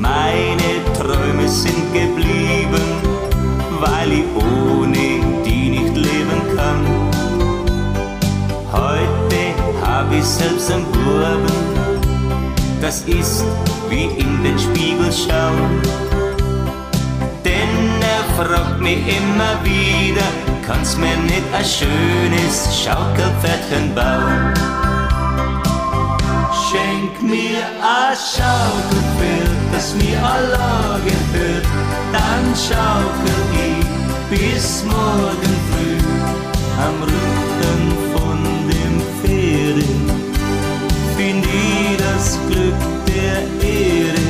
Meine 0.03 0.83
Träume 0.97 1.47
sind 1.47 1.93
geblieben, 1.93 2.83
weil 3.79 4.11
ich 4.11 4.25
ohne 4.35 5.43
die 5.45 5.69
nicht 5.69 5.95
leben 5.95 6.41
kann. 6.57 6.81
Heute 8.73 9.41
hab 9.81 10.11
ich 10.11 10.25
selbst 10.25 10.69
einen 10.73 10.83
Buben, 10.91 11.45
das 12.81 13.03
ist 13.03 13.45
wie 13.89 14.07
in 14.19 14.43
den 14.43 14.59
Spiegel 14.59 15.09
schauen. 15.09 15.79
Denn 17.45 18.01
er 18.01 18.25
fragt 18.35 18.81
mich 18.81 19.07
immer 19.07 19.53
wieder, 19.63 20.27
kannst 20.67 20.99
mir 20.99 21.15
nicht 21.15 21.47
ein 21.57 21.63
schönes 21.63 22.83
Schaukelpferdchen 22.83 23.95
bauen? 23.95 24.82
Schenk 27.03 27.21
mir 27.21 27.59
ein 27.59 28.15
Schaukelpferd, 28.15 29.51
das 29.73 29.93
mir 29.95 30.17
Allah 30.23 30.99
gehört, 31.03 31.65
dann 32.13 32.55
schaukel 32.55 33.39
ich 33.51 33.85
bis 34.29 34.85
morgen 34.85 35.53
früh 35.67 35.97
am 36.79 37.03
Rücken 37.03 37.81
von 38.13 38.39
dem 38.69 39.01
Pferde. 39.19 39.83
Find 41.17 41.45
ich 41.45 41.97
das 41.97 42.39
Glück 42.47 42.81
der 43.05 43.39
Ehre, 43.67 44.23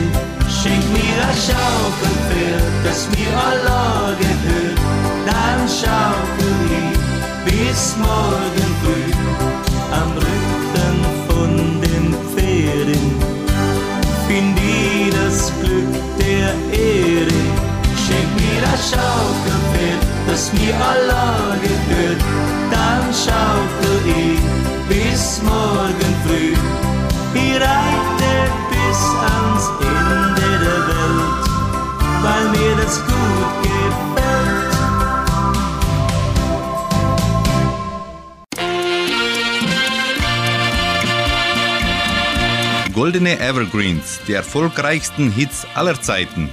schenk 0.50 0.84
mir 0.94 1.18
ein 1.30 1.38
Schaukelpferd, 1.46 2.64
das 2.86 3.08
mir 3.12 3.38
Allah 3.38 4.16
gehört, 4.20 4.80
dann 5.28 5.70
schaukel 5.70 6.56
ich 6.82 7.54
bis 7.54 7.96
morgen 7.98 8.76
früh 8.82 9.03
mir 20.65 20.76
Allah 20.76 21.58
gehört, 21.62 22.21
dann 22.71 23.04
schaukel 23.13 23.95
ich 24.08 24.39
bis 24.89 25.41
morgen 25.43 26.15
früh. 26.26 26.54
Ich 27.34 27.56
reite 27.56 28.32
bis 28.71 28.99
ans 29.34 29.65
Ende 29.82 30.49
der 30.65 30.82
Welt, 30.89 31.43
weil 32.23 32.45
mir 32.56 32.73
das 32.82 32.95
gut 33.06 33.52
gefällt. 33.63 34.73
Goldene 42.93 43.39
Evergreens, 43.39 44.19
die 44.28 44.34
erfolgreichsten 44.34 45.32
Hits 45.32 45.65
aller 45.73 45.99
Zeiten. 45.99 46.49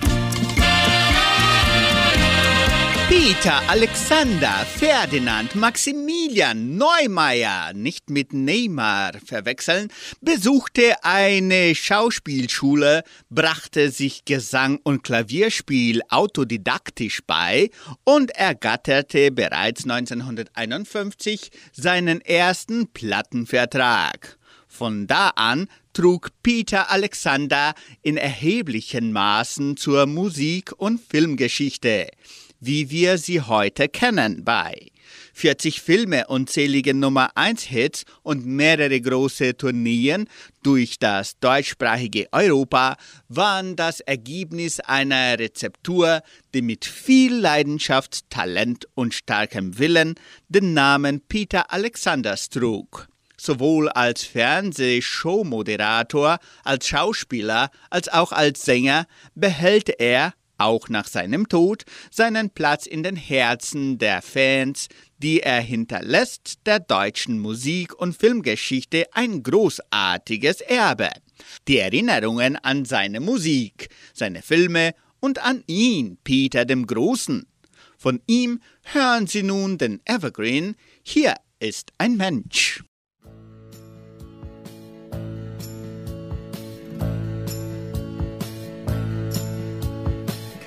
Peter, 3.33 3.62
Alexander, 3.69 4.66
Ferdinand, 4.66 5.55
Maximilian 5.55 6.77
Neumeier, 6.77 7.73
nicht 7.75 8.11
mit 8.11 8.33
Neymar 8.33 9.12
verwechseln, 9.25 9.87
besuchte 10.21 11.05
eine 11.05 11.77
Schauspielschule, 11.77 13.05
brachte 13.29 13.93
sich 13.93 14.25
Gesang 14.25 14.81
und 14.83 15.05
Klavierspiel 15.05 16.03
autodidaktisch 16.09 17.21
bei 17.25 17.71
und 18.03 18.33
ergatterte 18.33 19.31
bereits 19.31 19.85
1951 19.85 21.53
seinen 21.71 22.21
ersten 22.23 22.88
Plattenvertrag. 22.88 24.38
Von 24.66 25.07
da 25.07 25.29
an 25.37 25.69
trug 25.93 26.31
Peter 26.43 26.90
Alexander 26.90 27.75
in 28.03 28.16
erheblichen 28.16 29.12
Maßen 29.12 29.77
zur 29.77 30.07
Musik- 30.07 30.73
und 30.79 31.01
Filmgeschichte, 31.01 32.09
wie 32.61 32.90
wir 32.90 33.18
sie 33.18 33.40
heute 33.40 33.88
kennen, 33.88 34.44
bei. 34.44 34.90
40 35.35 35.81
Filme, 35.81 36.27
unzählige 36.29 36.94
Nummer 36.94 37.31
1 37.35 37.62
Hits 37.62 38.05
und 38.23 38.46
mehrere 38.46 39.01
große 39.01 39.57
Tourneen 39.57 40.29
durch 40.62 40.99
das 40.99 41.38
deutschsprachige 41.38 42.29
Europa 42.33 42.96
waren 43.29 43.77
das 43.77 44.01
Ergebnis 44.01 44.81
einer 44.81 45.38
Rezeptur, 45.38 46.23
die 46.55 46.62
mit 46.62 46.85
viel 46.85 47.35
Leidenschaft, 47.35 48.29
Talent 48.29 48.87
und 48.94 49.14
starkem 49.14 49.79
Willen 49.79 50.14
den 50.49 50.75
Namen 50.75 51.23
Peter 51.27 51.73
Alexanders 51.73 52.51
trug 52.51 53.09
sowohl 53.40 53.88
als 53.88 54.23
Fernsehshowmoderator, 54.25 56.38
als 56.62 56.87
Schauspieler 56.87 57.70
als 57.88 58.09
auch 58.09 58.33
als 58.33 58.66
Sänger 58.66 59.07
behält 59.35 59.88
er, 59.99 60.35
auch 60.61 60.88
nach 60.88 61.07
seinem 61.07 61.49
Tod, 61.49 61.85
seinen 62.11 62.51
Platz 62.51 62.87
in 62.87 63.03
den 63.03 63.16
Herzen 63.16 63.99
der 63.99 64.23
Fans, 64.23 64.88
die 65.18 65.40
er 65.40 65.61
hinterlässt 65.61 66.61
der 66.66 66.81
deutschen 66.81 67.38
Musik- 67.38 67.99
und 67.99 68.16
Filmgeschichte 68.16 69.07
ein 69.12 69.42
großartiges 69.42 70.61
Erbe. 70.61 71.11
Die 71.68 71.79
Erinnerungen 71.79 72.57
an 72.57 72.85
seine 72.85 73.20
Musik, 73.20 73.88
seine 74.12 74.42
Filme 74.42 74.94
und 75.20 75.38
an 75.44 75.64
ihn, 75.66 76.18
Peter 76.25 76.64
dem 76.64 76.87
Großen. 76.87 77.46
Von 77.96 78.20
ihm 78.27 78.61
hören 78.83 79.27
Sie 79.27 79.42
nun 79.42 79.79
den 79.79 80.01
Evergreen, 80.05 80.75
hier 81.03 81.35
ist 81.59 81.92
ein 81.99 82.16
Mensch. 82.16 82.83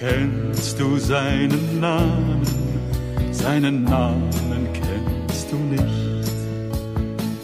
Kennst 0.05 0.77
du 0.81 0.97
seinen 0.97 1.79
Namen? 1.79 2.41
Seinen 3.31 3.85
Namen 3.85 4.67
kennst 4.73 5.49
du 5.49 5.55
nicht. 5.55 6.27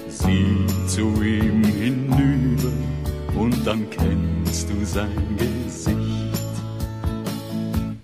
Sieh 0.10 0.68
zu 0.86 1.24
ihm 1.24 1.64
hinüber 1.64 2.74
und 3.38 3.66
dann 3.66 3.90
kennst 3.90 4.70
du 4.70 4.86
sein 4.86 5.38
Gesicht. 5.38 6.44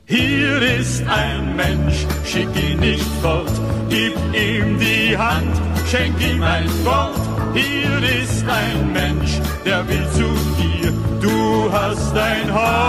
Hier 0.05 0.61
ist 0.79 1.03
ein 1.05 1.57
Mensch, 1.57 2.05
schick 2.23 2.47
ihn 2.55 2.79
nicht 2.79 3.09
fort, 3.21 3.51
gib 3.89 4.15
ihm 4.33 4.79
die 4.79 5.17
Hand, 5.17 5.53
schenk 5.91 6.15
ihm 6.21 6.41
ein 6.41 6.69
Wort. 6.85 7.19
Hier 7.53 8.23
ist 8.23 8.45
ein 8.47 8.93
Mensch, 8.93 9.37
der 9.65 9.85
will 9.89 10.07
zu 10.13 10.29
dir, 10.61 10.93
du 11.19 11.69
hast 11.73 12.15
ein 12.15 12.53
Haus 12.53 12.84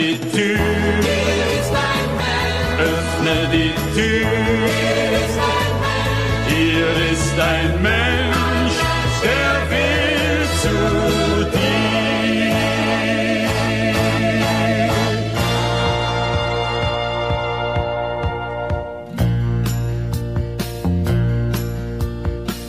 die 0.00 0.18
Tür, 0.34 0.58
öffne 2.78 3.36
die 3.52 3.72
Tür. 3.94 4.28
Hier 6.48 6.90
ist 7.12 7.36
ein 7.38 7.72
Mensch, 7.82 8.78
der 9.24 9.54
will 9.70 10.42
zu 10.62 10.76
dir. 11.54 11.80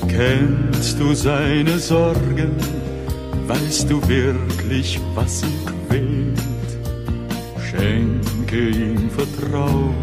Kennst 0.10 1.00
du 1.00 1.08
seine 1.14 1.80
Sorgen? 1.80 2.52
Weißt 3.48 3.90
du 3.90 3.96
wirklich, 4.08 5.00
was 5.16 5.42
quält? 5.42 5.71
Schenke 8.52 8.70
ihm 8.78 9.10
Vertrauen, 9.12 9.96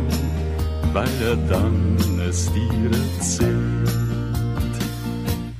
weil 0.94 1.08
er 1.22 1.36
dann 1.50 1.96
es 2.26 2.50
dir 2.52 2.90
erzählt. 3.16 3.88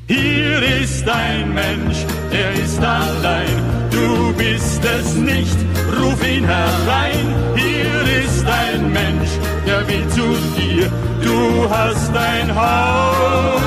Hier 0.06 0.62
ist 0.82 1.06
ein 1.06 1.52
Mensch, 1.52 1.98
er 2.30 2.52
ist 2.64 2.80
allein, 2.80 3.62
du 3.90 4.32
bist 4.38 4.82
es 4.82 5.14
nicht, 5.16 5.58
ruf 6.00 6.26
ihn 6.26 6.46
herein. 6.46 7.26
Hier 7.56 8.24
ist 8.24 8.46
ein 8.46 8.90
Mensch, 8.90 9.32
der 9.66 9.86
will 9.86 10.08
zu 10.08 10.26
dir, 10.56 10.90
du 11.22 11.68
hast 11.68 12.16
ein 12.16 12.54
Haus, 12.54 13.60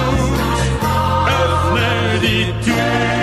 öffne 1.27 2.19
die 2.23 2.45
Tür 2.65 3.21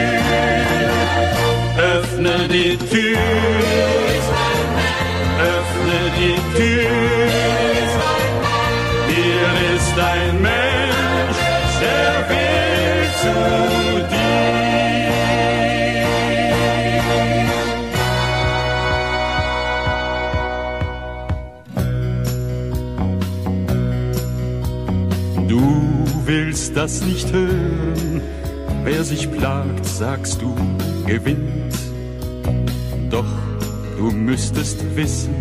öffne 1.78 2.48
die 2.48 2.76
Tür. 2.76 4.07
Die 6.18 6.34
Tür. 6.56 7.30
Hier 9.08 9.50
ist 9.76 9.96
ein 9.96 10.34
Mensch, 10.42 11.40
der 11.80 12.12
will 12.28 13.02
zu 13.22 13.34
dir. 14.10 14.28
Du 25.46 25.64
willst 26.26 26.76
das 26.76 27.00
nicht 27.02 27.32
hören. 27.32 28.22
Wer 28.82 29.04
sich 29.04 29.30
plagt, 29.30 29.86
sagst 29.86 30.42
du, 30.42 30.52
gewinnt. 31.06 31.74
Doch 33.08 33.24
du 33.96 34.10
müsstest 34.10 34.78
wissen, 34.96 35.34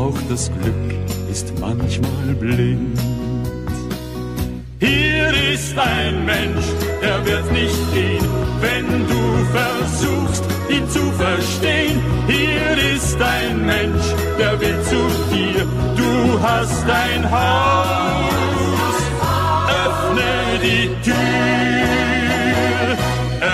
auch 0.00 0.18
das 0.28 0.50
Glück 0.60 0.90
ist 1.30 1.46
manchmal 1.60 2.34
blind. 2.38 2.98
Hier 4.78 5.28
ist 5.52 5.76
ein 5.78 6.24
Mensch, 6.24 6.68
der 7.02 7.18
wird 7.26 7.46
nicht 7.52 7.82
gehen, 7.94 8.26
wenn 8.64 8.86
du 9.12 9.22
versuchst, 9.58 10.44
ihn 10.74 10.88
zu 10.88 11.04
verstehen. 11.24 11.96
Hier 12.26 12.70
ist 12.94 13.18
ein 13.20 13.56
Mensch, 13.66 14.06
der 14.38 14.58
will 14.60 14.78
zu 14.92 15.02
dir, 15.32 15.60
du 16.00 16.12
hast 16.48 16.86
ein 17.06 17.22
Haus. 17.36 18.96
Öffne 19.84 20.32
die 20.66 20.86
Tür, 21.06 21.16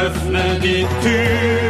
öffne 0.05 0.45
die 0.67 0.87
Tür, 1.05 1.66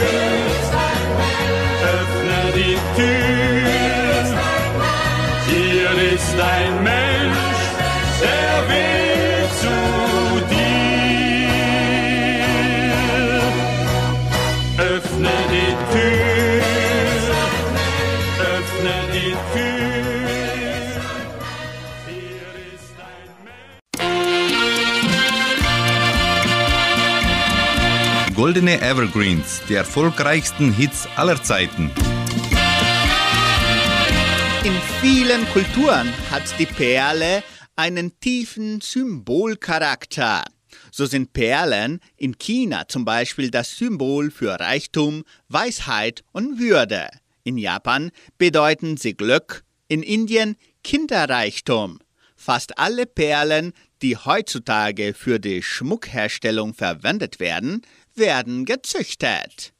Goldene 28.57 28.81
Evergreens, 28.81 29.61
die 29.69 29.75
erfolgreichsten 29.75 30.73
Hits 30.73 31.07
aller 31.14 31.42
Zeiten. 31.42 31.90
In 34.64 34.73
vielen 35.03 35.47
Kulturen 35.53 36.11
hat 36.31 36.59
die 36.59 36.64
Perle 36.64 37.42
einen 37.77 38.19
tiefen 38.19 38.81
Symbolcharakter. 38.81 40.42
So 40.90 41.05
sind 41.05 41.35
Perlen 41.35 42.01
in 42.16 42.38
China 42.38 42.88
zum 42.88 43.05
Beispiel 43.05 43.51
das 43.51 43.77
Symbol 43.77 44.31
für 44.31 44.59
Reichtum, 44.59 45.25
Weisheit 45.49 46.25
und 46.33 46.59
Würde. 46.59 47.09
In 47.45 47.59
Japan 47.59 48.11
bedeuten 48.38 48.97
sie 48.97 49.12
Glück, 49.12 49.64
in 49.88 50.03
Indien 50.03 50.57
Kinderreichtum. 50.83 51.99
Fast 52.37 52.79
alle 52.79 53.05
Perlen, 53.05 53.75
die 54.01 54.16
heutzutage 54.16 55.12
für 55.12 55.38
die 55.38 55.62
Schmuckherstellung 55.62 56.73
verwendet 56.73 57.38
werden, 57.38 57.83
werden 58.16 58.64
gezüchtet. 58.64 59.72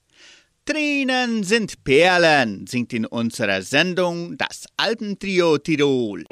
Tränen 0.64 1.44
sind 1.44 1.85
Perlen, 1.85 2.66
singt 2.66 2.92
in 2.92 3.07
unserer 3.07 3.62
Sendung 3.62 4.37
das 4.37 4.66
Alpentrio 4.77 5.59
Tirol. 5.59 6.25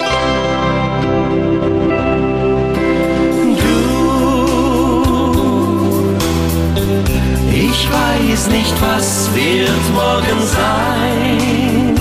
Ich 7.52 7.92
weiß 7.92 8.48
nicht, 8.48 8.74
was 8.80 9.30
wird 9.34 9.92
morgen 9.94 10.46
sein. 10.46 11.94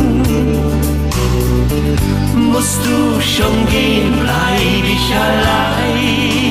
Musst 2.36 2.80
du 2.84 3.22
schon 3.22 3.68
gehen, 3.68 4.14
bleib 4.20 4.84
ich 4.86 5.16
allein. 5.16 6.43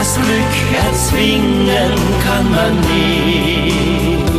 Das 0.00 0.14
Glück 0.14 0.56
erzwingen 0.82 1.92
kann 2.24 2.50
man 2.50 2.80
nicht. 2.80 4.30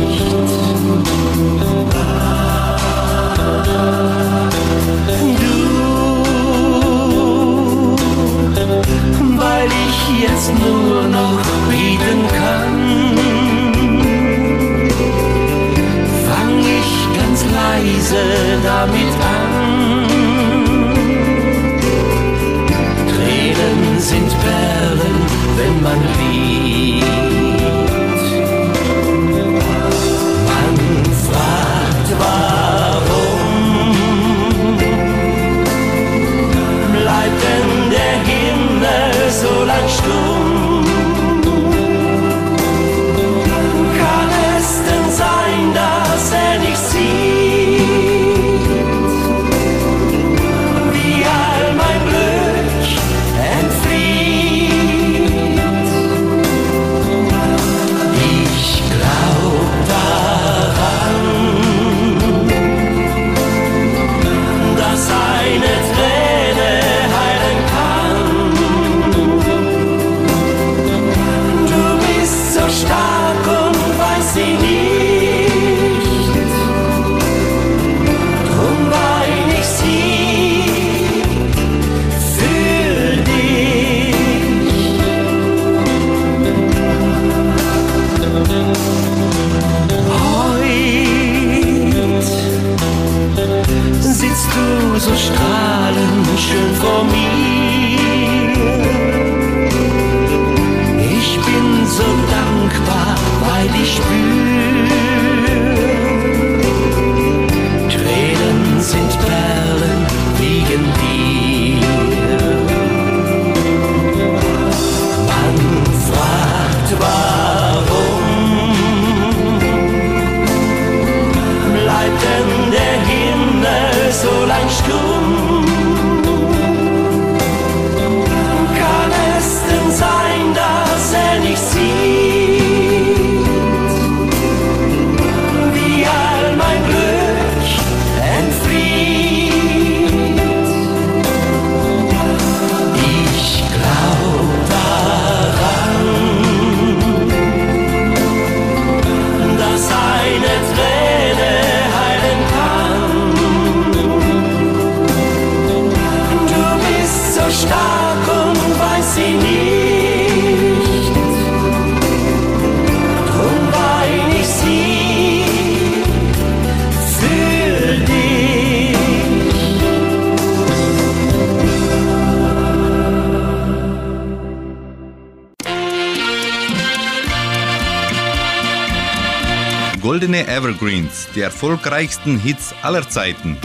Die 181.34 181.40
erfolgreichsten 181.40 182.38
Hits 182.38 182.74
aller 182.82 183.08
Zeiten. 183.08 183.58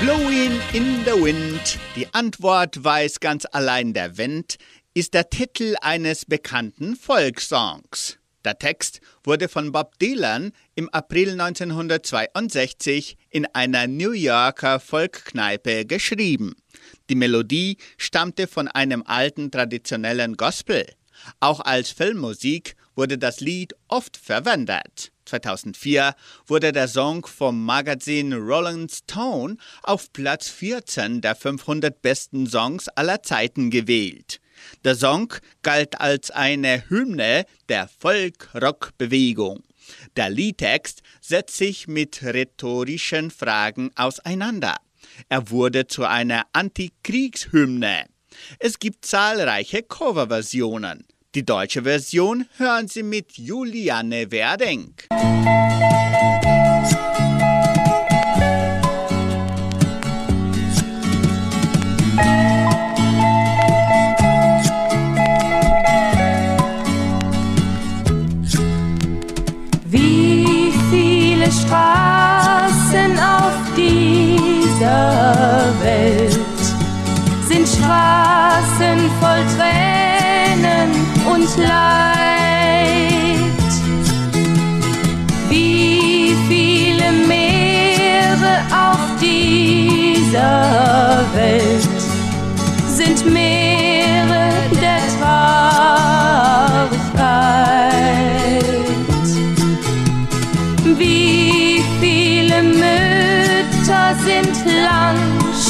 Blowing 0.00 0.60
in 0.72 1.04
the 1.04 1.12
Wind, 1.22 1.78
die 1.96 2.06
Antwort 2.14 2.82
weiß 2.82 3.20
ganz 3.20 3.46
allein 3.50 3.92
der 3.92 4.16
Wind, 4.16 4.56
ist 4.94 5.14
der 5.14 5.28
Titel 5.28 5.74
eines 5.82 6.24
bekannten 6.24 6.96
Folksongs. 6.96 8.18
Der 8.44 8.58
Text 8.58 9.00
wurde 9.22 9.48
von 9.48 9.70
Bob 9.70 9.98
Dylan 9.98 10.52
im 10.74 10.88
April 10.88 11.32
1962 11.32 13.18
in 13.28 13.46
einer 13.52 13.86
New 13.86 14.12
Yorker 14.12 14.80
Folkkneipe 14.80 15.84
geschrieben. 15.84 16.54
Die 17.10 17.14
Melodie 17.16 17.76
stammte 17.98 18.46
von 18.46 18.68
einem 18.68 19.02
alten 19.04 19.50
traditionellen 19.50 20.38
Gospel. 20.38 20.86
Auch 21.40 21.60
als 21.60 21.90
Filmmusik 21.90 22.76
wurde 22.94 23.18
das 23.18 23.40
Lied 23.40 23.74
oft 23.88 24.16
verwendet. 24.16 25.12
2004 25.26 26.14
wurde 26.46 26.72
der 26.72 26.88
Song 26.88 27.24
vom 27.24 27.64
Magazin 27.64 28.32
Rolling 28.32 28.88
Stone 28.88 29.56
auf 29.82 30.12
Platz 30.12 30.48
14 30.48 31.20
der 31.20 31.36
500 31.36 32.02
besten 32.02 32.46
Songs 32.46 32.88
aller 32.88 33.22
Zeiten 33.22 33.70
gewählt. 33.70 34.40
Der 34.84 34.94
Song 34.94 35.32
galt 35.62 36.00
als 36.00 36.30
eine 36.30 36.88
Hymne 36.88 37.46
der 37.68 37.88
Folk-Rock-Bewegung. 37.88 39.62
Der 40.16 40.30
Liedtext 40.30 41.02
setzt 41.20 41.56
sich 41.56 41.88
mit 41.88 42.22
rhetorischen 42.22 43.30
Fragen 43.30 43.90
auseinander. 43.96 44.76
Er 45.28 45.50
wurde 45.50 45.86
zu 45.86 46.04
einer 46.04 46.44
Antikriegshymne. 46.52 48.06
Es 48.58 48.78
gibt 48.78 49.04
zahlreiche 49.04 49.82
Coverversionen. 49.82 51.04
Die 51.36 51.46
deutsche 51.46 51.84
Version 51.84 52.44
hören 52.56 52.88
Sie 52.88 53.04
mit 53.04 53.38
Juliane 53.38 54.32
Werdenk. 54.32 55.06
Wie 69.84 70.72
viele 70.90 71.46
Straßen 71.52 73.16
auf 73.20 73.54
dieser 73.76 75.72
Welt 75.80 76.34
sind 77.48 77.68
Straßen 77.68 78.98
voll 79.20 79.44
Tränen 79.56 79.89
und 81.40 81.56
Leid. 81.56 83.40
Wie 85.48 86.36
viele 86.48 87.12
Meere 87.26 88.62
auf 88.70 89.00
dieser 89.20 91.24
Welt 91.34 92.00
sind 92.86 93.26
Meere 93.32 94.52
der 94.84 95.00
Traurigkeit. 95.18 97.00
Wie 100.98 101.82
viele 102.00 102.62
Mütter 102.62 104.14
sind 104.24 104.56
lang 104.84 105.18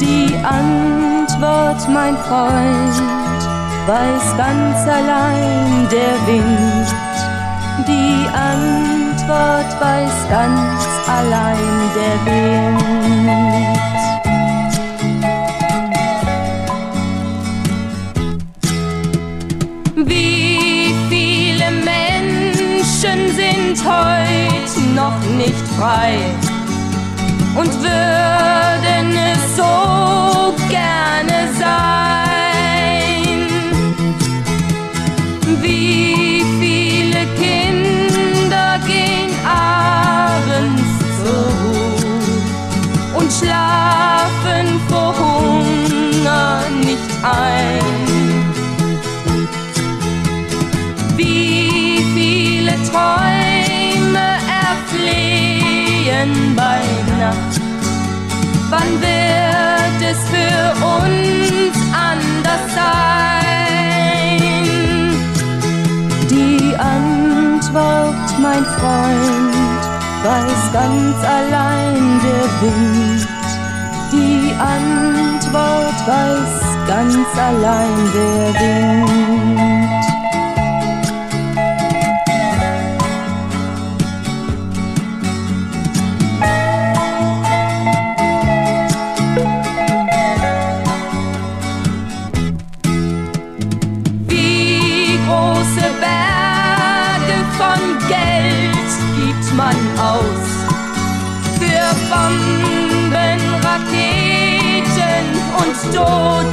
Die 0.00 0.34
Antwort, 0.42 1.88
mein 1.88 2.16
Freund, 2.16 2.94
weiß 3.86 4.36
ganz 4.36 4.88
allein 4.88 5.88
der 5.90 6.16
Wind. 6.26 6.86
Die 7.86 8.26
Antwort 8.28 9.70
weiß 9.80 10.28
ganz 10.30 10.80
allein 11.06 11.90
der 11.94 12.16
Wind. 12.26 12.80
Wie 20.08 20.94
viele 21.08 21.70
Menschen 21.70 23.18
sind 23.36 23.84
heute 23.84 24.29
noch 25.00 25.20
nicht 25.42 25.66
frei 25.78 26.12
und 27.56 27.72
würden 27.82 29.06
es 29.32 29.56
so 29.56 30.54
gerne 30.68 31.38
sein? 31.58 32.28
Wie 35.62 36.44
viele 36.60 37.22
Kinder 37.42 38.68
gehen 38.86 39.32
abends 39.46 40.90
zur 41.18 41.46
Ruhe 41.60 43.18
und 43.18 43.28
schlafen 43.32 44.66
vor 44.88 45.14
Hunger 45.18 46.62
nicht 46.84 47.10
ein? 47.22 47.79
Wird 58.98 60.00
es 60.10 60.18
für 60.28 60.62
uns 60.84 61.76
anders 61.92 62.64
sein? 62.74 64.40
Die 66.30 66.74
Antwort, 66.76 68.28
mein 68.40 68.64
Freund, 68.64 69.82
weiß 70.24 70.62
ganz 70.72 71.16
allein 71.24 72.20
der 72.24 72.46
Wind. 72.60 73.28
Die 74.12 74.52
Antwort 74.58 75.98
weiß 76.06 76.54
ganz 76.86 77.28
allein 77.38 77.98
der 78.14 78.54
Wind. 78.60 79.39
Bomben, 102.20 103.40
Raketen 103.64 105.26
und 105.60 105.74
Tod. 105.94 106.46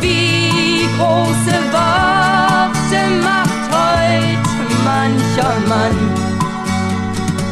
Wie 0.00 0.86
große 0.96 1.56
Worte 1.72 3.00
macht 3.22 3.64
heut 3.74 4.46
mancher 4.84 5.54
Mann 5.68 5.98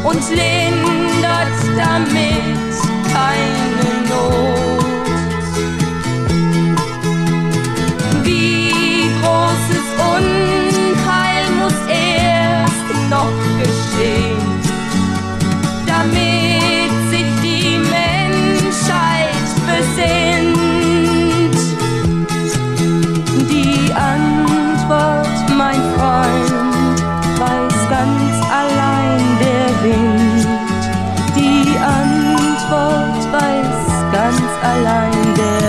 und 0.03 0.23
lindert 0.29 1.59
damit 1.77 2.73
keine 3.13 3.93
Not. 4.09 4.62
allein 34.73 35.35
der 35.35 35.63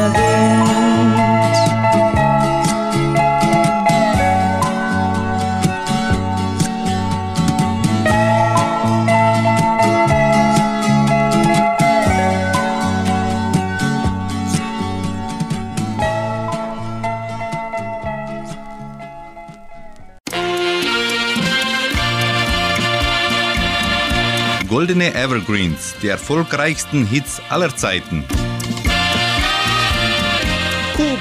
Goldene 24.69 25.15
Evergreens, 25.15 25.95
die 26.03 26.09
erfolgreichsten 26.09 27.07
Hits 27.07 27.41
aller 27.49 27.75
Zeiten. 27.75 28.25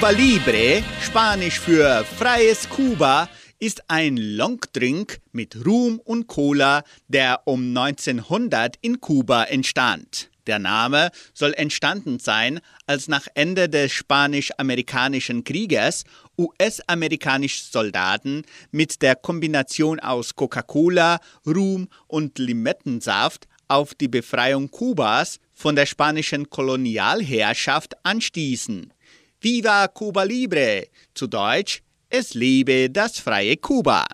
Cuba 0.04 0.16
Libre, 0.18 0.84
Spanisch 1.02 1.62
für 1.62 2.04
freies 2.04 2.68
Kuba, 2.68 3.30
ist 3.58 3.90
ein 3.90 4.18
Longdrink 4.18 5.22
mit 5.32 5.66
Rum 5.66 6.02
und 6.04 6.28
Cola, 6.28 6.84
der 7.08 7.44
um 7.46 7.70
1900 7.70 8.76
in 8.82 9.00
Kuba 9.00 9.46
entstand. 9.46 10.30
Der 10.46 10.60
Name 10.60 11.10
soll 11.34 11.54
entstanden 11.54 12.20
sein, 12.20 12.60
als 12.86 13.08
nach 13.08 13.28
Ende 13.34 13.70
des 13.70 13.94
Spanisch-Amerikanischen 13.94 15.46
Krieges 15.46 16.04
US-amerikanische 16.38 17.64
Soldaten 17.72 18.42
mit 18.72 19.02
der 19.02 19.16
Kombination 19.16 20.02
aus 20.02 20.36
Coca-Cola, 20.36 21.22
Rum 21.48 21.88
und 22.08 22.40
Limettensaft 22.40 23.48
auf 23.70 23.96
die 23.96 24.10
Befreiung 24.10 24.70
Kubas 24.70 25.40
von 25.54 25.78
der 25.78 25.86
spanischen 25.86 26.50
Kolonialherrschaft 26.50 27.94
anstießen. 28.04 28.92
Viva 29.44 29.90
Cuba 29.90 30.24
Libre, 30.24 30.88
zu 31.14 31.28
Deutsch, 31.28 31.82
es 32.10 32.34
lebe 32.34 32.90
das 32.90 33.20
freie 33.20 33.58
Kuba. 33.58 34.06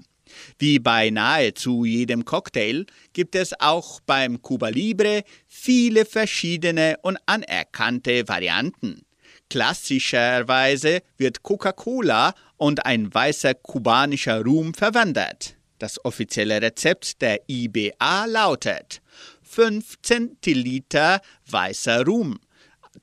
Wie 0.57 0.79
bei 0.79 1.11
nahezu 1.11 1.85
jedem 1.85 2.25
Cocktail 2.25 2.87
gibt 3.13 3.35
es 3.35 3.53
auch 3.59 3.99
beim 3.99 4.41
Cuba 4.41 4.69
Libre 4.69 5.21
viele 5.47 6.05
verschiedene 6.05 6.97
und 7.03 7.19
anerkannte 7.27 8.27
Varianten. 8.27 9.03
Klassischerweise 9.51 11.03
wird 11.17 11.43
Coca-Cola 11.43 12.33
und 12.57 12.87
ein 12.87 13.13
weißer 13.13 13.53
kubanischer 13.53 14.43
Rum 14.43 14.73
verwendet. 14.73 15.57
Das 15.77 16.03
offizielle 16.03 16.59
Rezept 16.59 17.21
der 17.21 17.41
IBA 17.47 18.25
lautet 18.25 19.03
5 19.43 20.01
Zentiliter 20.01 21.21
weißer 21.45 22.03
Rum, 22.03 22.39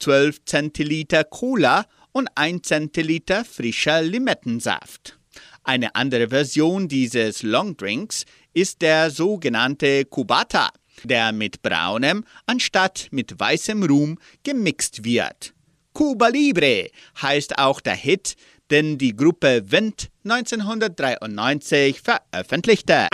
12 0.01 0.45
Zentiliter 0.45 1.23
Cola 1.23 1.87
und 2.17 2.31
1 2.35 2.67
Zentiliter 2.67 3.45
frischer 3.45 4.01
Limettensaft. 4.01 5.19
Eine 5.65 5.95
andere 5.95 6.31
Version 6.31 6.89
dieses 6.89 7.43
Longdrinks 7.43 8.25
ist 8.55 8.81
der 8.81 9.11
sogenannte 9.11 10.07
Cubata, 10.07 10.71
der 11.05 11.33
mit 11.33 11.61
braunem 11.61 12.25
anstatt 12.47 13.09
mit 13.11 13.39
weißem 13.39 13.83
Rum 13.83 14.19
gemixt 14.43 15.05
wird. 15.05 15.53
Cuba 15.93 16.29
Libre 16.29 16.89
heißt 17.21 17.59
auch 17.59 17.83
der 17.83 17.97
Hit, 17.97 18.37
den 18.71 18.97
die 18.97 19.15
Gruppe 19.15 19.71
Wind 19.71 20.09
1993 20.25 22.01
veröffentlichte. 22.01 23.09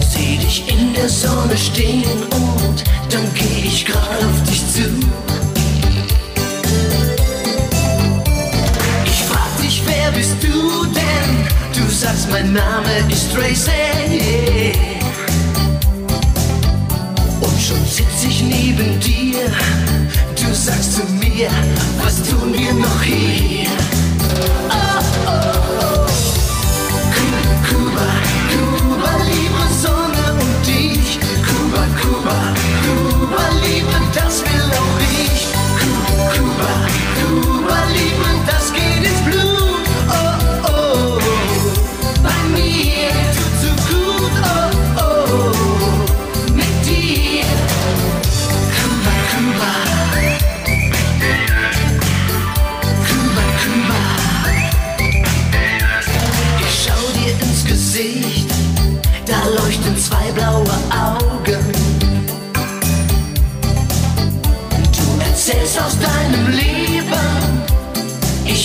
Seh 0.00 0.36
dich 0.36 0.68
in 0.68 0.94
der 0.94 1.08
Sonne 1.08 1.56
stehen 1.56 2.22
und 2.30 2.84
dann 3.10 3.26
geh 3.34 3.66
ich 3.66 3.84
grad 3.84 4.22
auf 4.22 4.48
dich 4.48 4.62
zu. 4.72 4.84
Ich 9.06 9.22
frag 9.24 9.60
dich, 9.60 9.82
wer 9.86 10.12
bist 10.12 10.36
du 10.40 10.84
denn? 10.84 11.48
Du 11.74 11.92
sagst, 11.92 12.30
mein 12.30 12.52
Name 12.52 12.92
ist 13.08 13.32
Tracy. 13.34 14.72
Und 17.40 17.60
schon 17.60 17.84
sitz 17.86 18.22
ich 18.28 18.42
neben 18.42 19.00
dir. 19.00 19.50
Du 20.50 20.56
sagst 20.56 20.94
zu 20.94 21.04
mir, 21.12 21.48
was 22.02 22.24
tun 22.24 22.52
wir 22.52 22.74
noch 22.74 23.02
hier? 23.02 23.68
Oh, 24.68 25.00
oh, 25.28 25.59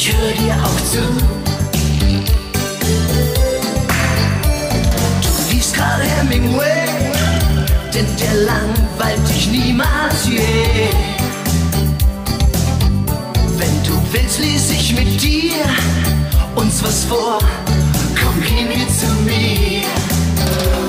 ich 0.08 0.14
hör 0.14 0.32
dir 0.34 0.54
auch 0.64 0.82
zu. 0.92 1.02
Du 5.22 5.54
liest 5.54 5.74
gerade 5.74 6.04
Hemingway, 6.04 6.86
denn 7.94 8.06
der 8.20 8.34
langweilt 8.46 9.30
dich 9.30 9.48
niemals 9.48 10.28
je. 10.28 10.90
Wenn 13.58 13.84
du 13.84 13.94
willst, 14.12 14.40
lies 14.40 14.70
ich 14.70 14.94
mit 14.96 15.22
dir 15.22 15.64
uns 16.56 16.84
was 16.84 17.06
vor. 17.06 17.40
Komm, 18.22 18.44
geh 18.44 18.64
mit 18.64 18.92
zu 18.92 19.08
mir. 19.24 20.85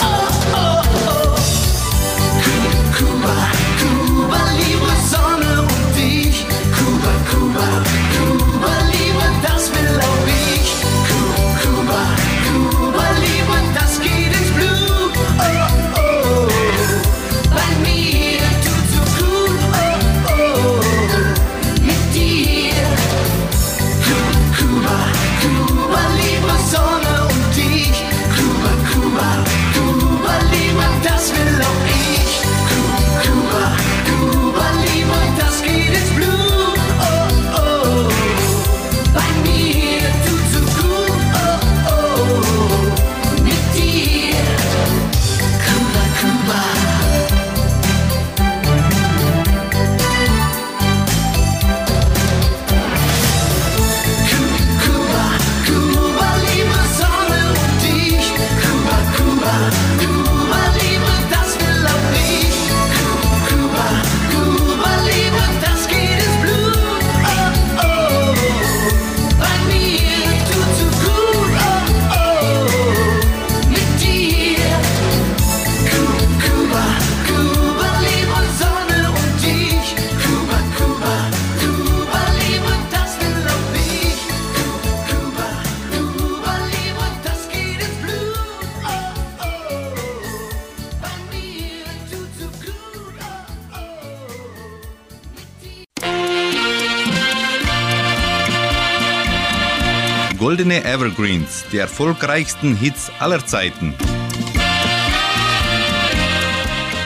Goldene 100.39 100.85
Evergreens, 100.85 101.65
die 101.73 101.79
erfolgreichsten 101.79 102.77
Hits 102.77 103.11
aller 103.21 103.45
Zeiten. 103.47 103.95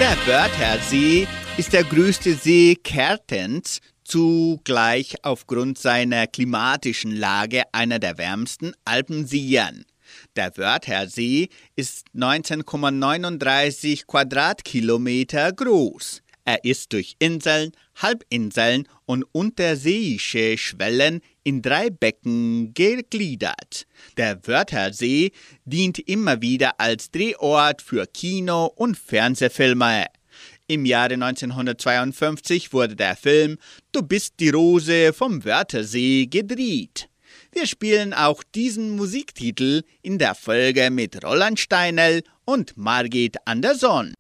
Der 0.01 0.17
Wörthersee 0.27 1.29
ist 1.57 1.73
der 1.73 1.85
größte 1.85 2.35
See 2.35 2.75
Kärntens, 2.83 3.81
zugleich 4.03 5.15
aufgrund 5.23 5.79
seiner 5.79 6.27
klimatischen 6.27 7.15
Lage 7.15 7.63
einer 7.73 8.01
der 8.01 8.19
wärmsten 8.19 8.73
Alpenseen. 8.85 9.85
Der 10.35 10.57
Wörthersee 10.57 11.51
ist 11.77 12.07
19,39 12.17 14.07
Quadratkilometer 14.07 15.53
groß. 15.53 16.23
Er 16.45 16.65
ist 16.65 16.93
durch 16.93 17.15
Inseln, 17.21 17.71
Halbinseln 17.95 18.89
und 19.05 19.25
unterseeische 19.31 20.59
Schwellen 20.59 21.21
in 21.51 21.63
drei 21.63 21.91
Becken 21.91 22.75
gegliedert. 22.75 23.85
Der 24.17 24.39
Wörthersee 24.47 25.33
dient 25.65 25.99
immer 25.99 26.41
wieder 26.41 26.79
als 26.79 27.11
Drehort 27.11 27.83
für 27.83 28.07
Kino- 28.07 28.73
und 28.77 28.97
Fernsehfilme. 28.97 30.07
Im 30.69 30.85
Jahre 30.87 31.15
1952 31.15 32.73
wurde 32.73 32.95
der 32.95 33.17
Film 33.17 33.59
Du 33.91 34.03
bist 34.03 34.35
die 34.39 34.51
Rose 34.51 35.13
vom 35.13 35.45
Wörthersee 35.45 36.27
gedreht. 36.27 37.09
Wir 37.51 37.67
spielen 37.67 38.15
auch 38.15 38.45
diesen 38.55 38.95
Musiktitel 38.95 39.83
in 40.03 40.19
der 40.19 40.37
Folge 40.37 40.89
mit 40.93 41.25
Roland 41.25 41.59
Steinel 41.59 42.23
und 42.45 42.77
Margit 42.77 43.39
Anderson. 43.45 44.15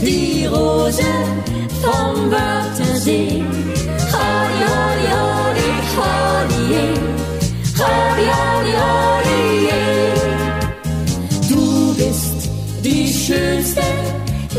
die 0.00 0.46
Rose 0.46 1.02
vom 1.82 2.30
Wörthersee. 2.30 3.44
Hadi, 4.12 4.60
hadi, 4.72 5.06
hadi, 5.16 5.68
hadi, 5.96 6.62
hadi, 7.78 8.26
hadi, 8.36 8.72
hadi, 8.82 9.42
Du 11.48 11.94
bist 11.94 12.40
die 12.84 13.06
Schönste, 13.08 13.82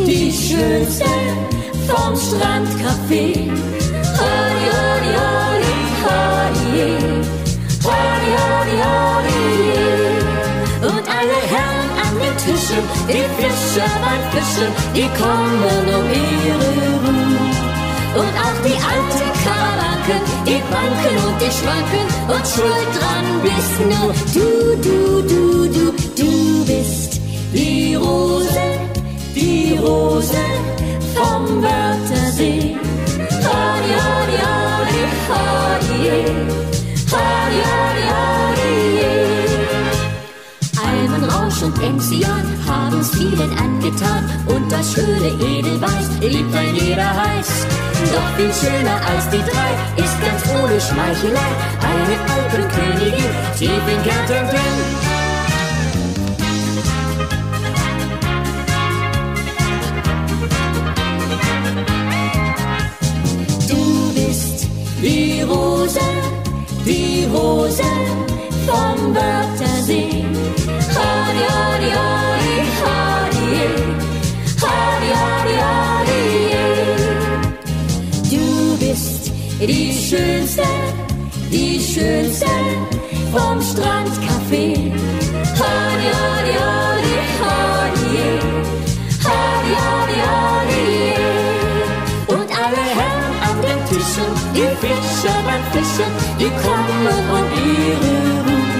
die 0.05 0.31
Schönste 0.31 1.11
vom 1.87 2.15
Strandcafé. 2.15 3.25
Hadi, 4.19 4.65
hadi, 4.77 5.11
hadi, 5.19 5.75
hadi, 6.03 6.79
hadi, 7.87 8.29
hadi, 8.37 8.75
hadi, 8.83 9.41
und 10.87 11.05
alle 11.17 11.39
Herren 11.51 11.66
Tischen, 12.77 13.07
die 13.07 13.25
Fischer 13.41 13.89
beim 14.01 14.21
Fischen, 14.31 14.71
die 14.93 15.09
kommen 15.17 15.85
um 15.95 16.05
ihre 16.09 16.55
Ruhe. 16.55 17.27
Und 18.15 18.33
auch 18.43 18.59
die 18.63 18.77
alten 18.91 19.27
Karawanken, 19.43 20.21
die 20.45 20.61
wanken 20.71 21.17
und 21.27 21.41
die 21.41 21.51
schwanken 21.51 22.05
und 22.27 22.47
schuld 22.47 22.89
dran 22.97 23.27
bist 23.43 23.77
nur 23.81 24.13
du, 24.33 24.47
du, 24.81 25.21
du, 25.27 25.67
du, 25.67 25.91
du 26.15 26.65
bist 26.65 27.21
die 27.53 27.95
Rose, 27.95 28.49
die 29.35 29.77
Rose 29.79 30.37
vom 31.15 31.61
Wörthersee. 31.61 32.75
Hodi, 33.43 33.93
hodi, 34.03 34.37
hodi, 34.43 35.01
hodi, 35.29 36.09
hodi, 36.09 36.66
haben's 43.07 43.17
vielen 43.17 43.57
angetan 43.57 44.23
und 44.47 44.71
das 44.71 44.93
schöne 44.93 45.27
Edelweiß 45.27 46.19
liebt 46.21 46.55
ein 46.55 46.75
jeder 46.75 47.09
heiß. 47.09 47.67
Doch 48.13 48.35
viel 48.37 48.53
schöner 48.53 48.99
als 49.05 49.29
die 49.29 49.37
drei 49.37 50.03
ist 50.03 50.21
ganz 50.21 50.43
ohne 50.61 50.79
Schmeichelei 50.79 51.51
eine 51.81 52.17
Alpenkönigin 52.33 53.31
tief 53.57 53.69
in 53.69 54.03
Kärnten 54.03 54.47
drin. 54.49 54.77
Du 63.67 64.13
bist 64.13 64.67
die 65.01 65.41
Rose, 65.41 65.99
die 66.85 67.27
Rose 67.33 67.83
vom 68.65 69.15
Wörthersee. 69.15 70.25
Hodi, 70.97 71.43
hodi, 71.47 71.89
hodi, 71.89 71.91
hodi, 71.95 72.16
Schönste, 80.09 80.63
die 81.51 81.81
Schönste 81.81 82.45
vom 83.29 83.59
Strandcafé. 83.59 84.93
Hodi, 85.59 86.09
hodi, 86.19 86.53
hodi, 86.63 87.15
hodi, 87.43 88.21
hodi, 89.25 89.73
hodi, 89.83 90.19
hodi. 90.31 90.85
Und 92.27 92.49
alle 92.55 92.83
Herren 92.97 93.35
an 93.49 93.57
den 93.61 93.79
Tischen, 93.89 94.31
die 94.55 94.69
Fischer 94.79 95.37
beim 95.43 95.63
Fischen, 95.73 96.11
die 96.39 96.51
kommen 96.63 97.03
um 97.35 97.45
ihre 97.67 98.31
Ruhe. 98.47 98.71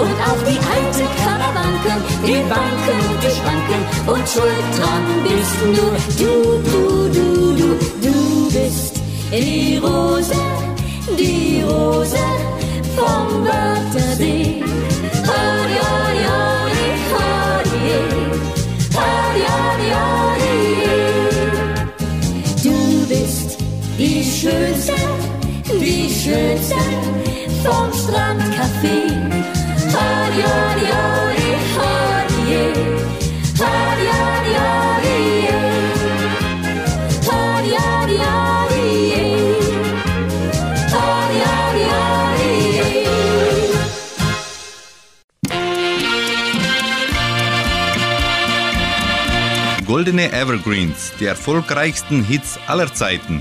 Und 0.00 0.16
auch 0.28 0.42
die 0.48 0.58
alten 0.72 1.08
Karawanken, 1.20 1.98
die 2.24 2.40
wanken 2.48 2.98
und 3.10 3.20
die 3.22 3.32
schwanken 3.36 3.82
und 4.06 4.24
schuld 4.26 4.68
dran 4.78 5.04
bist 5.24 5.58
nur 5.76 5.92
du, 6.16 6.32
du, 6.70 7.08
du, 7.12 7.26
du, 7.54 7.68
du 8.00 8.48
bist 8.50 8.97
die 9.30 9.76
Rose, 9.78 10.34
die 11.18 11.62
Rose 11.62 12.16
vom 12.96 13.44
Wörthersee. 13.44 14.62
Hodi, 15.28 15.78
hodi, 15.86 16.24
hodi, 16.32 16.86
hodi, 17.12 17.82
hodi, 18.96 19.42
hodi, 19.52 19.88
hodi. 19.98 20.56
Du 22.62 22.76
bist 23.08 23.48
die 23.98 24.22
Schönste, 24.24 24.96
die 25.80 26.08
Schönste 26.08 26.80
vom 27.62 27.88
Strandcafé. 27.92 28.96
Hodi, 29.92 30.42
hodi, 30.42 30.67
Goldene 49.88 50.30
Evergreens, 50.32 51.12
die 51.18 51.24
erfolgreichsten 51.24 52.22
Hits 52.22 52.58
aller 52.66 52.92
Zeiten. 52.92 53.40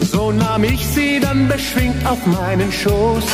So 0.00 0.32
nahm 0.32 0.64
ich 0.64 0.86
sie 0.86 1.20
dann 1.20 1.48
beschwingt 1.48 2.06
auf 2.06 2.24
meinen 2.26 2.70
Schoß. 2.72 3.24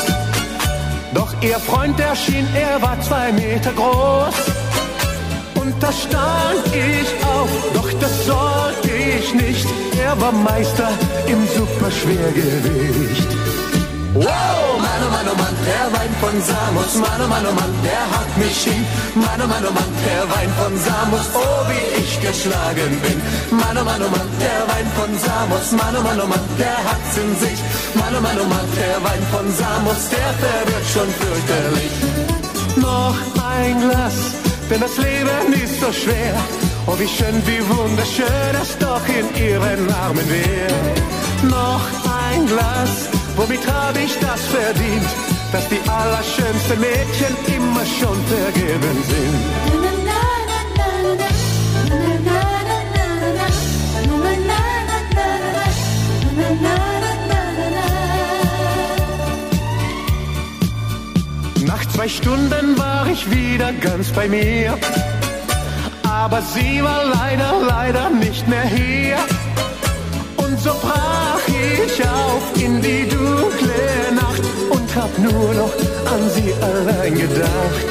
Doch 1.14 1.34
ihr 1.42 1.58
Freund 1.58 1.98
erschien, 2.00 2.46
er 2.54 2.80
war 2.80 3.00
zwei 3.00 3.32
Meter 3.32 3.72
groß. 3.72 4.34
Und 5.54 5.74
da 5.82 5.92
stand 5.92 6.66
ich 6.74 7.08
auf, 7.24 7.50
doch 7.74 7.92
das 8.00 8.26
sollte 8.26 8.90
ich 9.18 9.34
nicht. 9.34 9.66
Er 10.02 10.20
war 10.20 10.32
Meister 10.32 10.88
im 11.26 11.46
Superschwergewicht. 11.48 13.28
Wow! 14.14 14.78
Mann, 14.78 15.02
oh 15.06 15.10
Mann, 15.10 15.26
oh 15.32 15.36
Mann, 15.36 15.56
der 15.64 15.86
Wein 15.98 16.12
von 16.20 16.40
Samos. 16.42 16.94
Mann, 16.96 17.20
oh 17.24 17.28
Mann, 17.28 17.46
oh 17.48 17.54
Mann, 17.54 17.72
der 17.84 18.04
mich 18.36 18.64
hin. 18.64 18.84
Mann, 19.14 19.40
oh 19.42 19.46
Mann, 19.46 19.64
oh 19.68 19.72
Mann, 19.72 19.92
der 20.06 20.24
Wein 20.34 20.50
von 20.60 20.72
Samos. 20.86 21.26
Oh, 21.34 21.62
wie 21.68 22.00
ich 22.00 22.20
geschlagen 22.20 22.92
bin. 23.04 23.18
Mann, 23.58 23.76
oh 23.78 23.84
Mann, 23.84 24.02
oh 24.02 24.10
Mann, 24.10 24.28
der 24.40 24.62
Wein 24.70 24.88
von 24.96 25.12
Samos. 25.18 25.66
Mann, 25.72 25.94
oh 25.98 26.02
Mann, 26.02 26.20
oh 26.20 26.26
Mann, 26.26 26.44
der 26.58 26.78
hat's 26.88 27.16
in 27.22 27.30
sich. 27.42 27.58
Mann, 27.94 28.14
oh 28.16 28.20
Mann, 28.20 28.38
oh 28.42 28.48
Mann, 28.54 28.68
der 28.76 28.98
Wein 29.06 29.24
von 29.32 29.46
Samos, 29.60 30.02
der 30.14 30.30
verwirrt 30.42 30.88
schon 30.94 31.10
fürchterlich. 31.20 31.94
Noch 32.76 33.16
ein 33.56 33.80
Glas, 33.80 34.16
denn 34.70 34.80
das 34.80 34.96
Leben 34.96 35.52
ist 35.52 35.80
so 35.80 35.92
schwer. 35.92 36.34
Oh, 36.86 36.98
wie 36.98 37.08
schön, 37.08 37.36
wie 37.46 37.62
wunderschön 37.68 38.54
es 38.60 38.76
doch 38.78 39.06
in 39.08 39.26
ihren 39.40 39.92
Armen 39.92 40.28
wäre. 40.28 40.80
Noch 41.48 41.84
ein 42.30 42.46
Glas, 42.46 43.08
womit 43.36 43.60
habe 43.70 44.00
ich 44.00 44.18
das 44.20 44.40
verdient, 44.46 45.06
dass 45.52 45.68
die 45.68 45.80
allerschönsten 45.88 46.80
Mädchen 46.80 47.36
immer 47.54 47.84
schon 47.84 48.18
vergeben 48.26 49.04
sind. 49.10 49.72
Nach 61.66 61.86
zwei 61.88 62.08
Stunden 62.08 62.78
war 62.78 63.06
ich 63.08 63.30
wieder 63.30 63.72
ganz 63.74 64.08
bei 64.10 64.28
mir. 64.28 64.78
Aber 66.02 66.40
sie 66.40 66.82
war 66.82 67.04
leider, 67.04 67.60
leider 67.68 68.10
nicht 68.10 68.48
mehr 68.48 68.64
hier. 68.64 69.18
Und 70.36 70.58
so 70.58 70.70
brach 70.80 71.40
ich 71.48 72.02
auf 72.02 72.62
in 72.62 72.80
die 72.80 73.08
dunkle 73.08 74.01
hab 74.96 75.18
nur 75.18 75.54
noch 75.54 75.74
an 76.12 76.30
sie 76.34 76.52
allein 76.60 77.14
gedacht. 77.14 77.88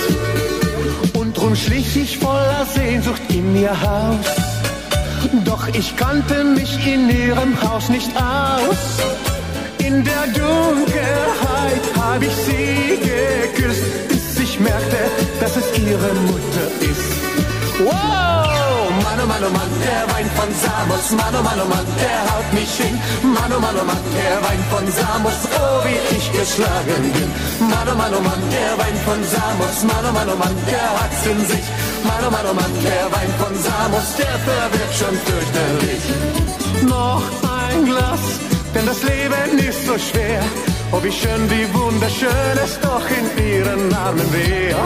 Und 1.13 1.37
drum 1.37 1.55
schlich 1.55 1.95
ich 1.97 2.17
voller 2.17 2.65
Sehnsucht 2.65 3.21
in 3.29 3.55
ihr 3.55 3.79
Haus. 3.81 4.25
Doch 5.45 5.67
ich 5.73 5.95
kannte 5.95 6.43
mich 6.43 6.85
in 6.85 7.09
ihrem 7.09 7.61
Haus 7.61 7.89
nicht 7.89 8.11
aus. 8.15 8.81
In 9.79 10.03
der 10.03 10.27
Dunkelheit 10.27 11.83
hab 11.97 12.21
ich 12.21 12.35
sie 12.47 12.99
geküsst, 13.09 14.07
bis 14.09 14.39
ich 14.39 14.59
merkte, 14.59 14.97
dass 15.39 15.55
es 15.57 15.77
ihre 15.77 16.13
Mutter 16.27 16.67
ist. 16.81 17.11
Wow! 17.83 18.50
Mann, 19.11 19.19
oh 19.23 19.27
Mann, 19.27 19.43
oh 19.43 19.49
Mann, 19.51 19.71
der 19.83 20.03
Wein 20.13 20.29
von 20.39 20.51
Samos. 20.63 21.11
Mann, 21.19 21.35
oh 21.35 21.43
Mann, 21.43 21.59
oh 21.61 21.67
Mann, 21.67 21.87
der 21.99 22.19
haut 22.31 22.49
mich 22.53 22.73
hin. 22.79 22.95
Mann, 23.35 23.51
oh 23.51 23.59
Mann, 23.59 23.75
oh 23.75 23.83
Mann, 23.83 24.03
der 24.15 24.37
Wein 24.45 24.63
von 24.71 24.85
Samos. 24.87 25.39
Oh, 25.51 25.83
wie 25.83 25.99
ich 26.15 26.31
geschlagen 26.31 27.03
bin. 27.11 27.29
Mann, 27.67 27.87
oh 27.91 27.95
Mann, 27.99 28.13
oh 28.15 28.21
Mann, 28.23 28.41
der 28.55 28.71
Wein 28.79 28.97
von 29.03 29.19
Samos. 29.33 29.77
Mann, 29.83 30.05
oh 30.07 30.13
Mann, 30.15 30.29
oh 30.31 30.37
Mann, 30.39 30.55
der 30.63 30.87
hat's 30.95 31.25
in 31.27 31.39
sich. 31.45 31.67
Mann, 32.07 32.23
oh 32.25 32.31
Mann, 32.31 32.47
oh 32.51 32.55
Mann, 32.55 32.73
der 32.87 33.05
Wein 33.11 33.31
von 33.41 33.53
Samos, 33.65 34.07
der 34.15 34.35
verwirrt 34.47 34.93
schon 34.95 35.15
fürchterlich. 35.27 36.03
Noch 36.87 37.25
ein 37.67 37.83
Glas, 37.83 38.23
denn 38.73 38.85
das 38.85 39.03
Leben 39.03 39.59
ist 39.59 39.85
so 39.87 39.95
schwer. 39.99 40.41
Oh, 40.93 41.03
wie 41.03 41.11
schön, 41.11 41.43
wie 41.51 41.67
wunderschön 41.73 42.55
es 42.63 42.79
doch 42.79 43.03
in 43.19 43.27
ihren 43.43 43.93
Armen 43.93 44.29
wäre. 44.31 44.85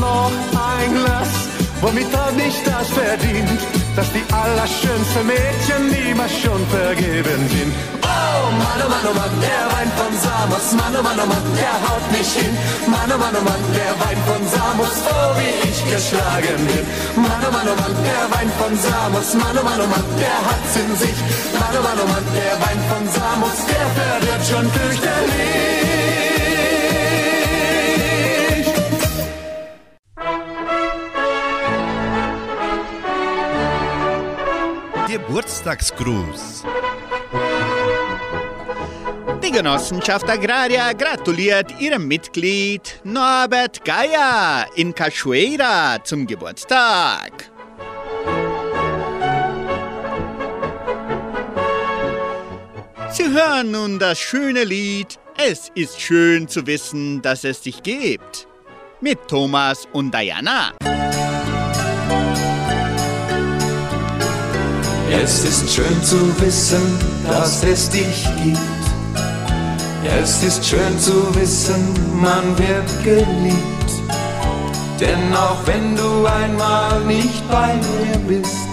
Noch 0.00 0.32
ein 0.72 0.90
Glas, 0.96 1.32
womit 1.80 2.10
hab 2.16 2.36
ich 2.38 2.56
das 2.64 2.88
verdient, 2.88 3.60
dass 3.96 4.08
die 4.12 4.24
allerschönsten 4.32 5.26
Mädchen 5.26 6.10
immer 6.10 6.28
schon 6.28 6.60
vergeben 6.68 7.48
sind. 7.48 7.72
Oh, 8.02 8.50
Mann, 8.62 8.80
oh 8.84 8.88
Mann, 8.88 9.06
oh 9.10 9.14
Mann, 9.14 9.34
der 9.40 9.64
Wein 9.74 9.90
von 9.98 10.12
Samos. 10.24 10.66
Mann, 10.78 10.94
oh 10.98 11.02
Mann, 11.02 11.18
oh 11.22 11.26
Mann, 11.26 11.46
der 11.56 11.74
haut 11.84 12.06
mich 12.12 12.30
hin. 12.32 12.52
Mann, 12.86 13.10
oh 13.12 13.18
Mann, 13.18 13.34
oh 13.38 13.44
Mann, 13.48 13.62
der 13.74 13.92
Wein 14.02 14.20
von 14.28 14.42
Samos. 14.54 14.96
Oh, 15.08 15.30
wie 15.38 15.54
ich 15.68 15.80
geschlagen 15.90 16.60
bin. 16.68 16.84
Mann, 17.22 17.42
oh 17.46 17.52
Mann, 17.52 17.68
oh 17.72 17.76
Mann, 17.80 17.94
der 18.06 18.24
Wein 18.34 18.50
von 18.60 18.74
Samos. 18.76 19.28
Mann, 19.34 19.56
oh 19.58 19.64
Mann, 19.64 19.80
oh 19.84 19.90
Mann, 19.90 20.06
der 20.18 20.38
hat's 20.46 20.74
in 20.76 20.90
sich. 20.96 21.18
Mann, 21.58 21.74
oh 21.78 21.82
Mann, 21.86 21.98
oh 22.02 22.08
Mann, 22.12 22.26
der 22.34 22.54
Wein 22.64 22.80
von 22.90 23.04
Samos, 23.14 23.58
der 23.70 23.86
verwirrt 23.98 24.44
schon 24.48 24.66
fürchterlich. 24.74 25.89
Geburtstagsgruß. 35.10 36.62
Die 39.42 39.50
Genossenschaft 39.50 40.30
Agraria 40.30 40.92
gratuliert 40.92 41.80
ihrem 41.80 42.06
Mitglied 42.06 43.00
Norbert 43.02 43.84
Geier 43.84 44.66
in 44.76 44.94
Cachoeira 44.94 45.98
zum 46.04 46.28
Geburtstag. 46.28 47.50
Sie 53.10 53.28
hören 53.28 53.72
nun 53.72 53.98
das 53.98 54.20
schöne 54.20 54.62
Lied 54.62 55.18
Es 55.36 55.72
ist 55.74 56.00
schön 56.00 56.46
zu 56.46 56.68
wissen, 56.68 57.20
dass 57.20 57.42
es 57.42 57.62
dich 57.62 57.82
gibt. 57.82 58.46
Mit 59.00 59.26
Thomas 59.26 59.88
und 59.92 60.14
Diana. 60.14 60.72
Es 65.12 65.44
ist 65.44 65.68
schön 65.68 66.02
zu 66.04 66.16
wissen, 66.40 66.80
dass 67.28 67.64
es 67.64 67.90
dich 67.90 68.28
gibt. 68.44 68.58
Es 70.22 70.42
ist 70.44 70.64
schön 70.64 70.98
zu 71.00 71.34
wissen, 71.34 71.94
man 72.14 72.56
wird 72.56 73.04
geliebt. 73.04 73.90
Denn 75.00 75.34
auch 75.34 75.66
wenn 75.66 75.96
du 75.96 76.26
einmal 76.26 77.00
nicht 77.06 77.42
bei 77.50 77.74
mir 77.74 78.18
bist, 78.28 78.68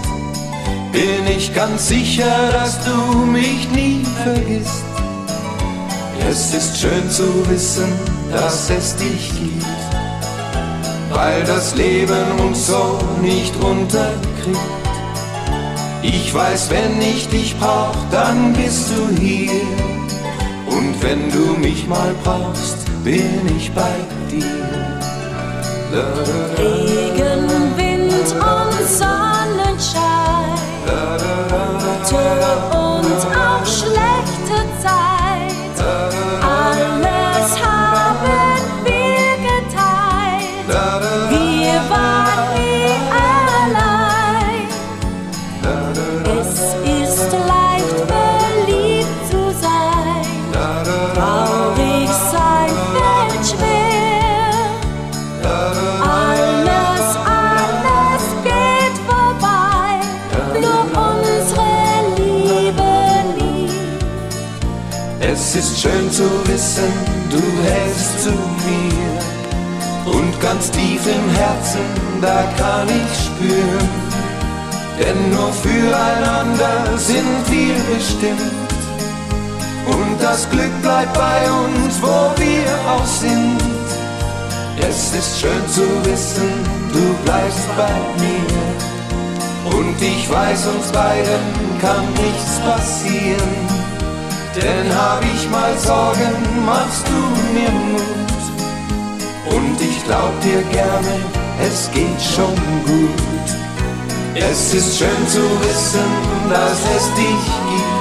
bin 0.92 1.26
ich 1.36 1.52
ganz 1.54 1.88
sicher, 1.88 2.50
dass 2.52 2.78
du 2.84 3.18
mich 3.18 3.68
nie 3.70 4.06
vergisst. 4.22 4.84
Es 6.30 6.54
ist 6.54 6.78
schön 6.78 7.10
zu 7.10 7.48
wissen, 7.48 7.92
dass 8.32 8.70
es 8.70 8.94
dich 8.96 9.30
gibt, 9.30 9.66
weil 11.10 11.42
das 11.44 11.74
Leben 11.74 12.40
uns 12.46 12.66
so 12.68 12.98
nicht 13.22 13.56
unterkriegt. 13.56 14.87
Ich 16.02 16.32
weiß, 16.32 16.70
wenn 16.70 17.00
ich 17.00 17.28
dich 17.28 17.58
brauch, 17.58 17.96
dann 18.10 18.52
bist 18.52 18.90
du 18.90 19.20
hier. 19.20 19.50
Und 20.66 21.02
wenn 21.02 21.30
du 21.30 21.58
mich 21.58 21.86
mal 21.86 22.14
brauchst, 22.22 22.78
bin 23.02 23.40
ich 23.56 23.72
bei 23.72 23.94
dir. 24.30 24.44
Regen, 26.58 27.48
Wind 27.76 28.12
und 28.12 28.88
Sonnenschein, 28.88 30.18
gute 32.10 32.77
im 71.08 71.30
Herzen, 71.36 71.86
da 72.20 72.42
kann 72.56 72.88
ich 72.88 73.12
spüren. 73.26 73.88
Denn 75.00 75.30
nur 75.30 75.52
füreinander 75.52 76.98
sind 76.98 77.42
wir 77.48 77.76
bestimmt. 77.94 78.68
Und 79.86 80.18
das 80.20 80.48
Glück 80.50 80.74
bleibt 80.82 81.14
bei 81.14 81.40
uns, 81.64 82.02
wo 82.02 82.16
wir 82.42 82.68
auch 82.92 83.06
sind. 83.06 83.58
Es 84.80 85.14
ist 85.14 85.40
schön 85.40 85.68
zu 85.68 85.86
wissen, 86.04 86.50
du 86.92 87.14
bleibst 87.24 87.68
bei 87.76 87.96
mir. 88.22 89.76
Und 89.76 89.96
ich 90.00 90.30
weiß, 90.30 90.66
uns 90.66 90.92
beiden 90.92 91.44
kann 91.80 92.04
nichts 92.12 92.58
passieren. 92.60 93.78
Denn 94.56 94.94
hab 94.94 95.22
ich 95.22 95.48
mal 95.50 95.76
Sorgen, 95.78 96.64
machst 96.66 97.06
du 97.06 97.54
mir 97.54 97.70
Mut. 97.70 98.17
Und 99.50 99.80
ich 99.80 100.04
glaub 100.04 100.40
dir 100.40 100.62
gerne, 100.72 101.14
es 101.60 101.90
geht 101.92 102.20
schon 102.20 102.54
gut. 102.84 103.48
Es 104.34 104.74
ist 104.74 104.98
schön 104.98 105.28
zu 105.28 105.42
wissen, 105.62 106.08
dass 106.48 106.78
es 106.96 107.14
dich 107.14 107.44
gibt. 107.72 107.98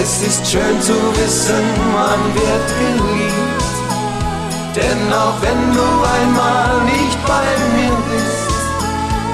Es 0.00 0.22
ist 0.22 0.50
schön 0.50 0.80
zu 0.80 0.94
wissen, 1.16 1.64
man 1.92 2.34
wird 2.34 2.68
geliebt. 2.78 3.60
Denn 4.76 5.12
auch 5.12 5.40
wenn 5.42 5.74
du 5.74 5.86
einmal 6.20 6.82
nicht 6.84 7.18
bei 7.26 7.46
mir 7.76 7.96
bist, 8.10 8.50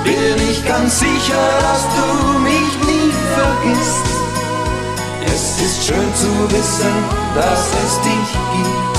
bin 0.05 0.49
ich 0.51 0.65
ganz 0.67 0.99
sicher, 0.99 1.45
dass 1.61 1.83
du 1.97 2.39
mich 2.39 2.73
nie 2.87 3.13
vergisst. 3.35 4.07
Es 5.27 5.61
ist 5.61 5.87
schön 5.87 6.15
zu 6.15 6.31
wissen, 6.51 6.95
dass 7.35 7.67
es 7.85 8.01
dich 8.01 8.33
gibt, 8.55 8.96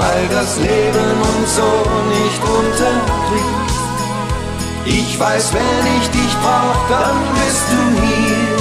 weil 0.00 0.26
das 0.28 0.56
Leben 0.56 1.12
uns 1.30 1.56
so 1.56 1.70
nicht 2.16 2.42
unterkriegt. 2.58 3.70
Ich 4.86 5.20
weiß, 5.20 5.52
wenn 5.52 5.86
ich 5.98 6.06
dich 6.08 6.34
brauch, 6.42 6.80
dann 6.88 7.18
bist 7.38 7.66
du 7.72 7.80
hier. 8.06 8.56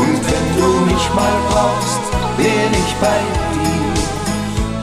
Und 0.00 0.20
wenn 0.30 0.48
du 0.60 0.70
mich 0.90 1.04
mal 1.14 1.36
brauchst, 1.50 2.04
bin 2.36 2.70
ich 2.82 2.92
bei 3.04 3.20
dir. 3.54 3.98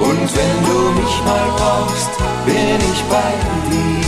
Und 0.07 0.27
wenn 0.37 0.57
du 0.69 0.79
mich 1.01 1.15
mal 1.29 1.47
brauchst, 1.57 2.13
bin 2.45 2.79
ich 2.91 3.01
bei 3.15 3.33
dir. 3.69 4.05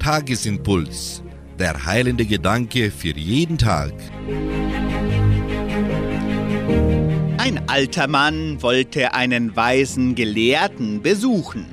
Tagesimpuls. 0.00 1.22
Der 1.58 1.84
heilende 1.84 2.24
Gedanke 2.24 2.90
für 2.90 3.16
jeden 3.16 3.58
Tag. 3.58 3.92
Ein 7.38 7.68
alter 7.68 8.08
Mann 8.08 8.62
wollte 8.62 9.14
einen 9.14 9.54
weisen 9.54 10.14
Gelehrten 10.14 11.02
besuchen. 11.02 11.66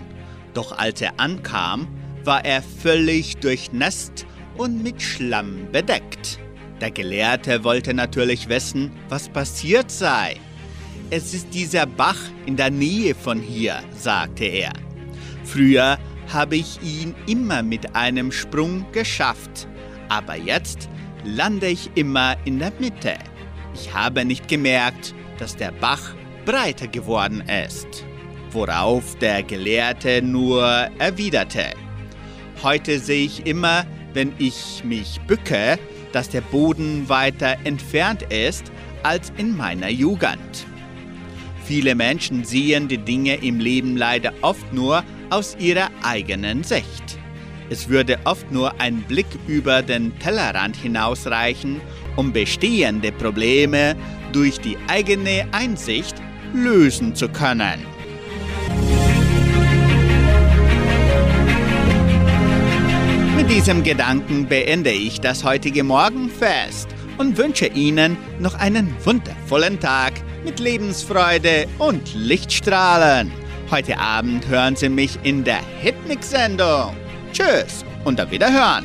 Doch 0.54 0.78
als 0.78 1.02
er 1.02 1.14
ankam, 1.18 1.88
war 2.26 2.44
er 2.44 2.62
völlig 2.62 3.38
durchnässt 3.38 4.26
und 4.58 4.84
mit 4.84 5.02
Schlamm 5.02 5.68
bedeckt. 5.72 6.40
Der 6.82 6.92
Gelehrte 6.92 7.64
wollte 7.64 7.94
natürlich 7.94 8.50
wissen, 8.50 8.92
was 9.08 9.30
passiert 9.30 9.90
sei. 9.90 10.36
Es 11.10 11.34
ist 11.34 11.54
dieser 11.54 11.86
Bach 11.86 12.20
in 12.46 12.56
der 12.56 12.70
Nähe 12.70 13.16
von 13.16 13.40
hier, 13.40 13.82
sagte 13.96 14.46
er. 14.46 14.74
Früher 15.44 15.98
habe 16.32 16.56
ich 16.56 16.82
ihn 16.82 17.16
immer 17.28 17.64
mit 17.64 17.96
einem 17.96 18.32
Sprung 18.32 18.86
geschafft, 18.92 19.68
aber 20.10 20.36
jetzt 20.36 20.90
lande 21.24 21.68
ich 21.68 21.90
immer 21.96 22.38
in 22.46 22.60
der 22.60 22.72
Mitte. 22.80 23.16
Ich 23.74 23.94
habe 23.94 24.26
nicht 24.26 24.48
gemerkt, 24.48 25.14
dass 25.38 25.56
der 25.56 25.72
Bach 25.72 26.14
breiter 26.46 26.88
geworden 26.88 27.44
ist. 27.68 28.06
Worauf 28.52 29.16
der 29.20 29.44
Gelehrte 29.44 30.22
nur 30.22 30.64
erwiderte, 30.98 31.74
Heute 32.62 33.00
sehe 33.00 33.26
ich 33.26 33.46
immer, 33.46 33.86
wenn 34.14 34.34
ich 34.38 34.84
mich 34.84 35.22
bücke, 35.28 35.80
dass 36.12 36.28
der 36.28 36.42
Boden 36.42 37.08
weiter 37.08 37.56
entfernt 37.64 38.24
ist 38.24 38.70
als 39.02 39.32
in 39.38 39.56
meiner 39.56 39.88
Jugend. 39.88 40.66
Viele 41.64 41.96
Menschen 41.96 42.44
sehen 42.44 42.90
die 42.90 42.98
Dinge 42.98 43.36
im 43.36 43.60
Leben 43.60 43.96
leider 43.96 44.34
oft 44.42 44.74
nur 44.74 45.04
aus 45.30 45.56
ihrer 45.60 45.90
eigenen 46.04 46.64
Sicht. 46.64 47.20
Es 47.70 47.88
würde 47.88 48.18
oft 48.24 48.52
nur 48.52 48.80
ein 48.80 49.02
Blick 49.04 49.28
über 49.48 49.82
den 49.82 50.18
Tellerrand 50.20 50.76
hinausreichen, 50.76 51.80
um 52.16 52.34
bestehende 52.34 53.12
Probleme 53.12 53.96
durch 54.32 54.60
die 54.60 54.78
eigene 54.88 55.48
Einsicht 55.52 56.16
lösen 56.54 57.16
zu 57.16 57.30
können. 57.30 57.86
Mit 63.36 63.50
diesem 63.52 63.84
Gedanken 63.84 64.48
beende 64.48 64.92
ich 64.92 65.22
das 65.22 65.44
heutige 65.44 65.84
Morgenfest 65.84 66.88
und 67.18 67.38
wünsche 67.38 67.68
Ihnen 67.68 68.18
noch 68.40 68.56
einen 68.56 68.96
wundervollen 69.04 69.80
Tag 69.80 70.14
mit 70.44 70.60
Lebensfreude 70.60 71.68
und 71.78 72.14
Lichtstrahlen. 72.16 73.32
Heute 73.72 74.00
Abend 74.00 74.48
hören 74.48 74.76
Sie 74.76 74.90
mich 74.90 75.20
in 75.22 75.44
der 75.44 75.60
Hitmix-Sendung. 75.80 76.96
Tschüss 77.32 77.86
und 78.04 78.20
auf 78.20 78.32
Wiederhören. 78.32 78.84